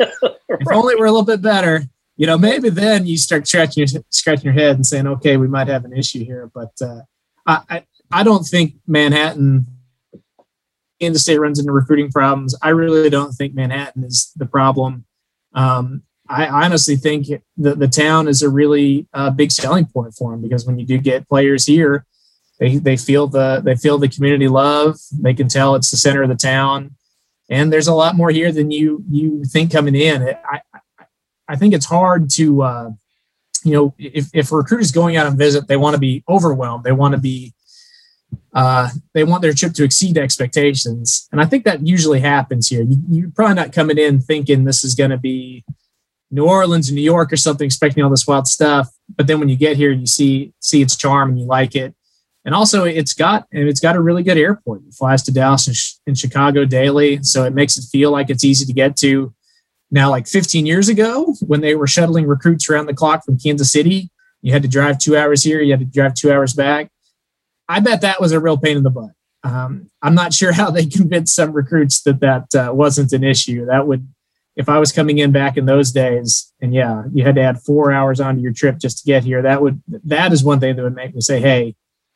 right. 0.00 0.10
if 0.48 0.68
only 0.72 0.96
we're 0.96 1.06
a 1.06 1.12
little 1.12 1.24
bit 1.24 1.42
better." 1.42 1.84
You 2.22 2.28
know, 2.28 2.38
maybe 2.38 2.70
then 2.70 3.04
you 3.04 3.18
start 3.18 3.48
scratching 3.48 3.84
your 3.84 4.02
scratching 4.10 4.44
your 4.44 4.54
head 4.54 4.76
and 4.76 4.86
saying, 4.86 5.08
okay, 5.08 5.36
we 5.36 5.48
might 5.48 5.66
have 5.66 5.84
an 5.84 5.92
issue 5.92 6.24
here. 6.24 6.48
But 6.54 6.70
uh, 6.80 7.00
I 7.48 7.82
I 8.12 8.22
don't 8.22 8.44
think 8.44 8.74
Manhattan, 8.86 9.66
Kansas 11.00 11.24
State 11.24 11.40
runs 11.40 11.58
into 11.58 11.72
recruiting 11.72 12.12
problems. 12.12 12.54
I 12.62 12.68
really 12.68 13.10
don't 13.10 13.32
think 13.32 13.54
Manhattan 13.54 14.04
is 14.04 14.30
the 14.36 14.46
problem. 14.46 15.04
Um, 15.52 16.04
I 16.28 16.46
honestly 16.46 16.94
think 16.94 17.26
the 17.56 17.74
the 17.74 17.88
town 17.88 18.28
is 18.28 18.40
a 18.40 18.48
really 18.48 19.08
uh, 19.12 19.30
big 19.30 19.50
selling 19.50 19.86
point 19.86 20.14
for 20.14 20.30
them 20.30 20.42
because 20.42 20.64
when 20.64 20.78
you 20.78 20.86
do 20.86 20.98
get 20.98 21.28
players 21.28 21.66
here, 21.66 22.06
they 22.60 22.76
they 22.76 22.96
feel 22.96 23.26
the 23.26 23.60
they 23.64 23.74
feel 23.74 23.98
the 23.98 24.08
community 24.08 24.46
love. 24.46 25.00
They 25.10 25.34
can 25.34 25.48
tell 25.48 25.74
it's 25.74 25.90
the 25.90 25.96
center 25.96 26.22
of 26.22 26.28
the 26.28 26.36
town, 26.36 26.94
and 27.50 27.72
there's 27.72 27.88
a 27.88 27.94
lot 27.94 28.14
more 28.14 28.30
here 28.30 28.52
than 28.52 28.70
you 28.70 29.02
you 29.10 29.44
think 29.44 29.72
coming 29.72 29.96
in. 29.96 30.22
I 30.22 30.60
I 31.48 31.56
think 31.56 31.74
it's 31.74 31.86
hard 31.86 32.30
to, 32.30 32.62
uh, 32.62 32.90
you 33.64 33.72
know, 33.72 33.94
if, 33.98 34.28
if 34.32 34.52
a 34.52 34.56
recruit 34.56 34.80
is 34.80 34.92
going 34.92 35.16
out 35.16 35.26
on 35.26 35.36
visit, 35.36 35.68
they 35.68 35.76
want 35.76 35.94
to 35.94 36.00
be 36.00 36.24
overwhelmed. 36.28 36.84
They 36.84 36.92
want 36.92 37.12
to 37.12 37.20
be, 37.20 37.52
uh, 38.54 38.88
they 39.14 39.24
want 39.24 39.42
their 39.42 39.52
trip 39.52 39.72
to 39.74 39.84
exceed 39.84 40.18
expectations. 40.18 41.28
And 41.32 41.40
I 41.40 41.44
think 41.44 41.64
that 41.64 41.86
usually 41.86 42.20
happens 42.20 42.68
here. 42.68 42.82
You, 42.82 43.02
you're 43.08 43.30
probably 43.30 43.54
not 43.54 43.72
coming 43.72 43.98
in 43.98 44.20
thinking 44.20 44.64
this 44.64 44.84
is 44.84 44.94
going 44.94 45.10
to 45.10 45.18
be 45.18 45.64
New 46.30 46.46
Orleans, 46.46 46.90
or 46.90 46.94
New 46.94 47.02
York, 47.02 47.30
or 47.32 47.36
something, 47.36 47.66
expecting 47.66 48.02
all 48.02 48.10
this 48.10 48.26
wild 48.26 48.48
stuff. 48.48 48.88
But 49.14 49.26
then 49.26 49.38
when 49.38 49.50
you 49.50 49.56
get 49.56 49.76
here, 49.76 49.92
you 49.92 50.06
see 50.06 50.54
see 50.60 50.80
its 50.80 50.96
charm 50.96 51.28
and 51.28 51.38
you 51.38 51.44
like 51.44 51.76
it. 51.76 51.94
And 52.44 52.54
also, 52.54 52.84
it's 52.84 53.12
got 53.12 53.46
and 53.52 53.68
it's 53.68 53.80
got 53.80 53.96
a 53.96 54.00
really 54.00 54.22
good 54.22 54.38
airport. 54.38 54.82
It 54.88 54.94
flies 54.94 55.22
to 55.24 55.32
Dallas 55.32 55.66
and, 55.68 55.76
and 56.06 56.18
Chicago 56.18 56.64
daily, 56.64 57.22
so 57.22 57.44
it 57.44 57.54
makes 57.54 57.76
it 57.76 57.84
feel 57.92 58.10
like 58.10 58.30
it's 58.30 58.44
easy 58.44 58.64
to 58.64 58.72
get 58.72 58.96
to. 58.96 59.34
Now, 59.92 60.08
like 60.08 60.26
15 60.26 60.64
years 60.64 60.88
ago, 60.88 61.34
when 61.42 61.60
they 61.60 61.74
were 61.74 61.86
shuttling 61.86 62.26
recruits 62.26 62.68
around 62.68 62.86
the 62.86 62.94
clock 62.94 63.24
from 63.24 63.38
Kansas 63.38 63.70
City, 63.70 64.10
you 64.40 64.50
had 64.50 64.62
to 64.62 64.68
drive 64.68 64.98
two 64.98 65.16
hours 65.16 65.44
here, 65.44 65.60
you 65.60 65.70
had 65.70 65.80
to 65.80 65.86
drive 65.86 66.14
two 66.14 66.32
hours 66.32 66.54
back. 66.54 66.90
I 67.68 67.78
bet 67.80 68.00
that 68.00 68.20
was 68.20 68.32
a 68.32 68.40
real 68.40 68.56
pain 68.56 68.78
in 68.78 68.82
the 68.82 68.90
butt. 68.90 69.10
Um, 69.44 69.90
I'm 70.00 70.14
not 70.14 70.32
sure 70.32 70.52
how 70.60 70.70
they 70.70 70.86
convinced 70.86 71.34
some 71.34 71.52
recruits 71.52 72.02
that 72.02 72.20
that 72.20 72.54
uh, 72.54 72.72
wasn't 72.72 73.12
an 73.12 73.22
issue. 73.22 73.66
That 73.66 73.86
would, 73.86 74.08
if 74.56 74.70
I 74.70 74.78
was 74.78 74.92
coming 74.92 75.18
in 75.18 75.30
back 75.30 75.58
in 75.58 75.66
those 75.66 75.92
days, 75.92 76.52
and 76.62 76.72
yeah, 76.72 77.04
you 77.12 77.24
had 77.24 77.34
to 77.34 77.42
add 77.42 77.60
four 77.60 77.92
hours 77.92 78.18
onto 78.18 78.40
your 78.40 78.52
trip 78.52 78.78
just 78.78 78.98
to 78.98 79.04
get 79.04 79.24
here. 79.24 79.42
That 79.42 79.60
would 79.60 79.82
that 80.04 80.32
is 80.32 80.42
one 80.42 80.58
thing 80.58 80.74
that 80.76 80.82
would 80.82 80.94
make 80.94 81.14
me 81.14 81.20
say, 81.20 81.38
hey, 81.38 81.74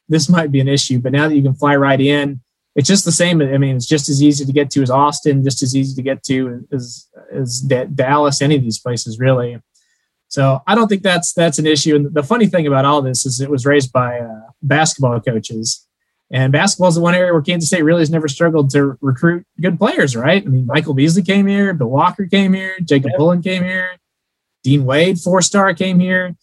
this 0.08 0.30
might 0.30 0.50
be 0.50 0.60
an 0.60 0.68
issue. 0.68 0.98
But 0.98 1.12
now 1.12 1.28
that 1.28 1.36
you 1.36 1.42
can 1.42 1.54
fly 1.54 1.76
right 1.76 2.00
in, 2.00 2.40
it's 2.76 2.86
just 2.86 3.06
the 3.06 3.12
same. 3.12 3.40
I 3.40 3.56
mean, 3.56 3.74
it's 3.74 3.86
just 3.86 4.10
as 4.10 4.22
easy 4.22 4.44
to 4.44 4.52
get 4.52 4.70
to 4.72 4.82
as 4.82 4.90
Austin, 4.90 5.42
just 5.42 5.62
as 5.62 5.74
easy 5.74 5.94
to 5.94 6.02
get 6.02 6.22
to 6.24 6.66
as 6.70 7.08
as 7.32 7.60
Dallas, 7.60 8.42
any 8.42 8.54
of 8.54 8.62
these 8.62 8.78
places 8.78 9.18
really. 9.18 9.58
So 10.28 10.60
I 10.66 10.74
don't 10.74 10.86
think 10.86 11.02
that's 11.02 11.32
that's 11.32 11.58
an 11.58 11.66
issue. 11.66 11.96
And 11.96 12.12
the 12.12 12.22
funny 12.22 12.46
thing 12.46 12.66
about 12.66 12.84
all 12.84 13.00
this 13.00 13.24
is 13.24 13.40
it 13.40 13.50
was 13.50 13.64
raised 13.64 13.92
by 13.92 14.20
uh, 14.20 14.40
basketball 14.62 15.18
coaches, 15.20 15.86
and 16.30 16.52
basketball 16.52 16.88
is 16.88 16.96
the 16.96 17.00
one 17.00 17.14
area 17.14 17.32
where 17.32 17.40
Kansas 17.40 17.70
State 17.70 17.82
really 17.82 18.02
has 18.02 18.10
never 18.10 18.28
struggled 18.28 18.68
to 18.70 18.98
recruit 19.00 19.46
good 19.58 19.78
players. 19.78 20.14
Right? 20.14 20.44
I 20.44 20.46
mean, 20.46 20.66
Michael 20.66 20.92
Beasley 20.92 21.22
came 21.22 21.46
here, 21.46 21.72
Bill 21.72 21.88
Walker 21.88 22.26
came 22.26 22.52
here, 22.52 22.76
Jacob. 22.84 23.12
Pullen 23.16 23.42
came 23.42 23.62
here, 23.62 23.96
Dean 24.62 24.84
Wade, 24.84 25.18
four 25.18 25.40
star, 25.40 25.72
came 25.72 25.98
here. 25.98 26.36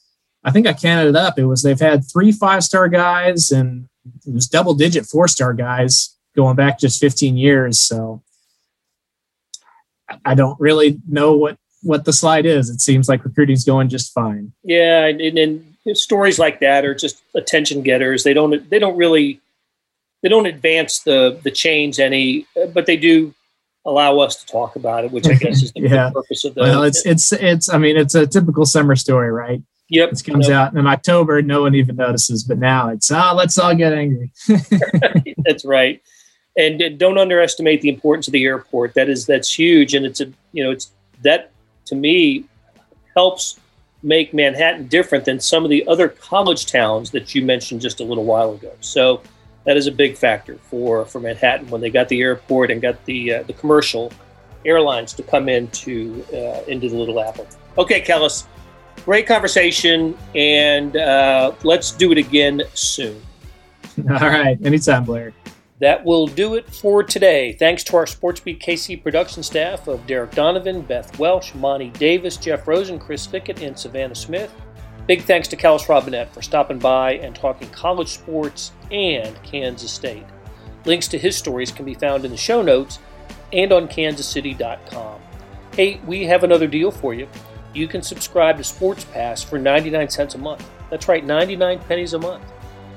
I 0.43 0.50
think 0.50 0.65
I 0.65 0.74
counted 0.74 1.10
it 1.10 1.15
up. 1.15 1.38
It 1.38 1.46
was 1.46 1.62
they've 1.62 1.80
had 1.80 2.04
three 2.12 2.32
five 2.32 2.63
star 2.63 2.88
guys 2.88 3.52
and 3.52 3.88
it 4.26 4.34
was 4.34 4.48
double 4.48 4.74
digit 4.74 5.06
four 5.06 5.28
star 5.28 5.54
guys 5.54 6.17
going 6.36 6.56
back 6.56 6.80
just 6.80 7.00
15 7.00 7.38
years. 7.38 7.80
So 7.80 8.22
I 10.26 10.36
don't 10.36 10.60
really 10.60 11.00
know 11.08 11.34
what 11.34 11.58
what 11.82 12.06
the 12.06 12.13
slide 12.13 12.46
is. 12.46 12.69
It 12.69 12.82
seems 12.82 13.10
like 13.10 13.26
recruiting's 13.26 13.65
going 13.65 13.89
just 13.89 14.13
fine. 14.13 14.54
Yeah, 14.63 15.06
and, 15.06 15.38
and 15.38 15.76
stories 15.93 16.39
like 16.39 16.60
that 16.62 16.86
are 16.86 16.96
just 16.96 17.22
attention 17.36 17.82
getters. 17.82 18.24
They 18.24 18.34
don't 18.34 18.69
they 18.69 18.80
don't 18.80 18.98
really 18.98 19.41
they 20.22 20.30
don't 20.30 20.46
advance 20.46 21.00
the 21.00 21.39
the 21.43 21.52
chains 21.52 22.00
any, 22.00 22.48
but 22.74 22.86
they 22.86 22.98
do 22.98 23.34
allow 23.86 24.19
us 24.19 24.38
to 24.38 24.46
talk 24.46 24.78
about 24.78 25.04
it, 25.04 25.12
which 25.12 25.28
I 25.28 25.34
guess 25.34 25.62
is 25.62 25.72
the 25.76 25.82
yeah. 25.82 26.10
purpose 26.12 26.46
of 26.46 26.56
the. 26.56 26.62
Well, 26.62 26.84
it's 26.84 27.06
it's 27.06 27.32
it's. 27.34 27.69
I 27.69 27.78
mean, 27.78 27.98
it's 27.98 28.15
a 28.15 28.26
typical 28.26 28.65
summer 28.65 28.96
story, 28.96 29.32
right? 29.32 29.62
Yep. 29.89 30.13
It 30.13 30.24
comes 30.24 30.50
out 30.50 30.76
in 30.76 30.88
October, 30.88 31.41
no 31.41 31.63
one 31.63 31.76
even 31.76 31.98
notices, 31.98 32.43
but 32.43 32.58
now 32.58 32.89
it's 32.89 33.12
ah, 33.12 33.32
oh, 33.32 33.36
let's 33.36 33.58
all 33.58 33.76
get 33.76 33.93
angry. 33.93 34.32
That's 35.46 35.65
right 35.65 36.02
and 36.58 36.98
don't 37.00 37.18
underestimate 37.18 37.82
the 37.82 37.89
importance 37.89 38.28
of 38.28 38.34
the 38.34 38.46
airport. 38.46 38.94
That 38.94 39.10
is 39.10 39.26
that's 39.26 39.58
huge, 39.58 39.94
and 39.94 40.06
it's 40.06 40.22
a 40.22 40.32
you 40.52 40.63
know 40.63 40.72
it's 40.72 40.92
that 41.24 41.52
to 41.86 41.96
me 41.96 42.46
helps 43.16 43.60
make 44.02 44.34
Manhattan 44.34 44.88
different 44.88 45.26
than 45.26 45.39
some 45.39 45.63
of 45.63 45.70
the 45.70 45.88
other 45.88 46.10
college 46.10 46.66
towns 46.66 47.12
that 47.12 47.34
you 47.34 47.44
mentioned 47.44 47.80
just 47.82 48.02
a 48.02 48.04
little 48.04 48.26
while 48.26 48.52
ago. 48.52 48.74
So 48.82 49.22
that 49.63 49.78
is 49.78 49.88
a 49.88 49.92
big 49.92 50.18
factor 50.18 50.58
for 50.70 51.06
for 51.06 51.20
Manhattan 51.20 51.70
when 51.70 51.82
they 51.82 51.89
got 51.89 52.10
the 52.10 52.22
airport 52.22 52.70
and 52.72 52.82
got 52.82 53.04
the 53.06 53.36
uh, 53.36 53.44
the 53.44 53.54
commercial 53.54 54.12
airlines 54.66 55.13
to 55.13 55.24
come 55.24 55.50
into 55.50 56.24
uh, 56.34 56.63
into 56.68 56.89
the 56.89 56.96
Little 56.96 57.20
Apple. 57.20 57.48
Okay, 57.78 58.02
Kellis, 58.02 58.46
great 59.06 59.26
conversation, 59.26 60.18
and 60.36 60.96
uh, 60.98 61.54
let's 61.63 61.92
do 61.92 62.12
it 62.12 62.18
again 62.18 62.62
soon. 62.74 63.22
All 64.10 64.30
right, 64.30 64.58
anytime, 64.63 65.06
Blair. 65.06 65.34
That 65.80 66.06
will 66.06 66.28
do 66.28 66.56
it 66.56 66.70
for 66.70 67.04
today. 67.04 67.54
Thanks 67.54 67.84
to 67.86 67.98
our 67.98 68.06
SportsBeat 68.06 68.62
KC 68.62 69.02
production 69.02 69.44
staff 69.44 69.88
of 69.88 70.06
Derek 70.06 70.32
Donovan, 70.32 70.82
Beth 70.82 71.18
Welsh, 71.20 71.54
Monty 71.56 71.90
Davis, 71.90 72.38
Jeff 72.38 72.68
Rosen, 72.68 73.00
Chris 73.00 73.26
Fickett, 73.26 73.62
and 73.62 73.78
Savannah 73.78 74.16
Smith. 74.16 74.54
Big 75.08 75.24
thanks 75.24 75.48
to 75.50 75.58
Kellis 75.58 75.88
Robinett 75.88 76.30
for 76.30 76.42
stopping 76.42 76.80
by 76.80 77.16
and 77.16 77.36
talking 77.36 77.70
college 77.70 78.10
sports 78.10 78.72
and 78.92 79.42
Kansas 79.44 79.92
State. 79.92 80.26
Links 80.86 81.08
to 81.10 81.18
his 81.18 81.36
stories 81.36 81.72
can 81.72 81.86
be 81.86 81.94
found 81.94 82.24
in 82.24 82.32
the 82.32 82.38
show 82.38 82.62
notes 82.62 83.00
and 83.52 83.72
on 83.74 83.88
kansascity.com. 83.88 85.20
Hey, 85.74 86.00
we 86.06 86.24
have 86.26 86.44
another 86.44 86.68
deal 86.68 86.92
for 86.92 87.14
you. 87.14 87.28
You 87.74 87.88
can 87.88 88.02
subscribe 88.02 88.58
to 88.58 88.64
Sports 88.64 89.04
Pass 89.06 89.44
for 89.44 89.58
99 89.58 90.10
cents 90.10 90.36
a 90.36 90.38
month. 90.38 90.70
That's 90.90 91.08
right, 91.08 91.26
99 91.26 91.80
pennies 91.80 92.14
a 92.14 92.20
month. 92.20 92.44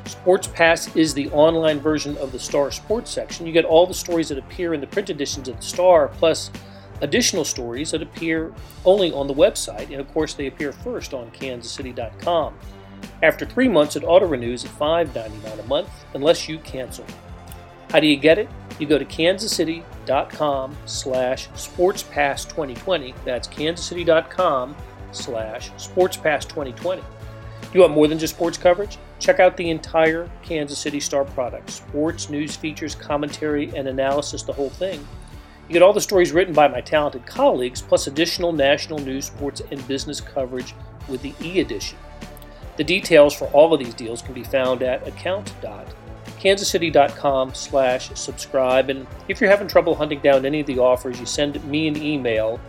Sports 0.07 0.47
Pass 0.49 0.95
is 0.97 1.15
the 1.15 1.29
online 1.31 1.81
version 1.81 2.17
of 2.19 2.33
the 2.33 2.39
Star 2.39 2.71
Sports 2.71 3.11
section. 3.11 3.47
You 3.47 3.53
get 3.53 3.65
all 3.65 3.87
the 3.87 3.95
stories 3.95 4.29
that 4.29 4.39
appear 4.39 4.75
in 4.75 4.81
the 4.81 4.87
print 4.87 5.11
editions 5.11 5.49
of 5.49 5.57
the 5.57 5.63
Star, 5.63 6.09
plus 6.09 6.51
additional 7.01 7.45
stories 7.45 7.91
that 7.91 8.03
appear 8.03 8.53
only 8.85 9.13
on 9.13 9.27
the 9.27 9.35
website, 9.35 9.91
and 9.91 10.01
of 10.01 10.13
course, 10.13 10.35
they 10.35 10.47
appear 10.47 10.73
first 10.73 11.15
on 11.15 11.31
kansascity.com. 11.31 12.55
After 13.23 13.47
three 13.47 13.69
months, 13.69 13.97
it 13.97 14.05
auto 14.05 14.27
renews 14.27 14.65
at 14.65 14.71
$5.99 14.73 15.59
a 15.59 15.63
month 15.65 15.91
unless 16.15 16.49
you 16.49 16.59
cancel. 16.59 17.05
How 17.91 18.01
do 18.01 18.07
you 18.07 18.17
get 18.17 18.39
it? 18.39 18.49
You 18.79 18.87
go 18.87 18.99
to 18.99 19.05
kansascity.com 19.05 20.77
slash 20.87 21.49
sportspass2020. 21.51 23.15
That's 23.25 23.49
kansascity.com 23.49 24.77
slash 25.13 25.71
sportspass2020. 25.73 27.03
You 27.73 27.81
want 27.81 27.93
more 27.93 28.09
than 28.09 28.19
just 28.19 28.35
sports 28.35 28.59
coverage? 28.59 28.99
Check 29.19 29.41
out 29.41 29.57
the 29.57 29.71
entire 29.71 30.31
Kansas 30.43 30.79
City 30.79 31.01
Star 31.01 31.25
product 31.25 31.71
sports, 31.71 32.29
news, 32.29 32.55
features, 32.55 32.95
commentary, 32.95 33.75
and 33.75 33.89
analysis, 33.89 34.43
the 34.43 34.53
whole 34.53 34.71
thing. 34.71 35.07
You 35.69 35.73
get 35.73 35.83
all 35.83 35.93
the 35.93 36.01
stories 36.01 36.31
written 36.33 36.55
by 36.55 36.69
my 36.69 36.81
talented 36.81 37.27
colleagues, 37.27 37.83
plus 37.83 38.07
additional 38.07 38.53
national 38.53 39.01
news, 39.01 39.27
sports, 39.27 39.61
and 39.71 39.87
business 39.89 40.21
coverage 40.21 40.75
with 41.09 41.23
the 41.23 41.35
e 41.43 41.59
edition. 41.61 41.99
The 42.77 42.85
details 42.85 43.35
for 43.35 43.47
all 43.49 43.75
of 43.75 43.81
these 43.81 43.95
deals 43.95 44.23
can 44.23 44.35
be 44.35 44.45
found 44.45 44.83
at 44.83 45.09
account.kansascity.com 45.09 47.55
slash 47.55 48.11
subscribe. 48.15 48.91
And 48.91 49.09
if 49.29 49.41
you're 49.41 49.49
having 49.51 49.67
trouble 49.67 49.95
hunting 49.95 50.21
down 50.21 50.45
any 50.45 50.61
of 50.61 50.67
the 50.67 50.79
offers, 50.79 51.19
you 51.19 51.25
send 51.27 51.65
me 51.65 51.89
an 51.89 51.97
email, 51.97 52.61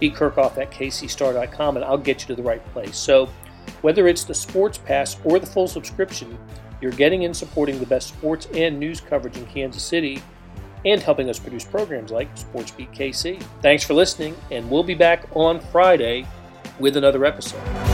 bkerkhoff 0.00 0.58
at 0.58 0.72
kcstar.com, 0.72 1.76
and 1.76 1.84
I'll 1.84 1.96
get 1.96 2.22
you 2.22 2.26
to 2.28 2.34
the 2.34 2.42
right 2.42 2.66
place. 2.72 2.96
So 2.96 3.28
whether 3.82 4.08
it's 4.08 4.24
the 4.24 4.34
sports 4.34 4.78
pass 4.78 5.16
or 5.24 5.38
the 5.38 5.46
full 5.46 5.68
subscription, 5.68 6.38
you're 6.80 6.92
getting 6.92 7.24
and 7.24 7.36
supporting 7.36 7.78
the 7.78 7.86
best 7.86 8.08
sports 8.08 8.48
and 8.54 8.78
news 8.78 9.00
coverage 9.00 9.36
in 9.36 9.46
Kansas 9.46 9.82
City 9.82 10.22
and 10.84 11.00
helping 11.00 11.30
us 11.30 11.38
produce 11.38 11.64
programs 11.64 12.10
like 12.10 12.34
SportsBeat 12.34 12.92
KC. 12.92 13.40
Thanks 13.60 13.84
for 13.84 13.94
listening, 13.94 14.36
and 14.50 14.68
we'll 14.70 14.82
be 14.82 14.94
back 14.94 15.28
on 15.34 15.60
Friday 15.60 16.26
with 16.80 16.96
another 16.96 17.24
episode. 17.24 17.91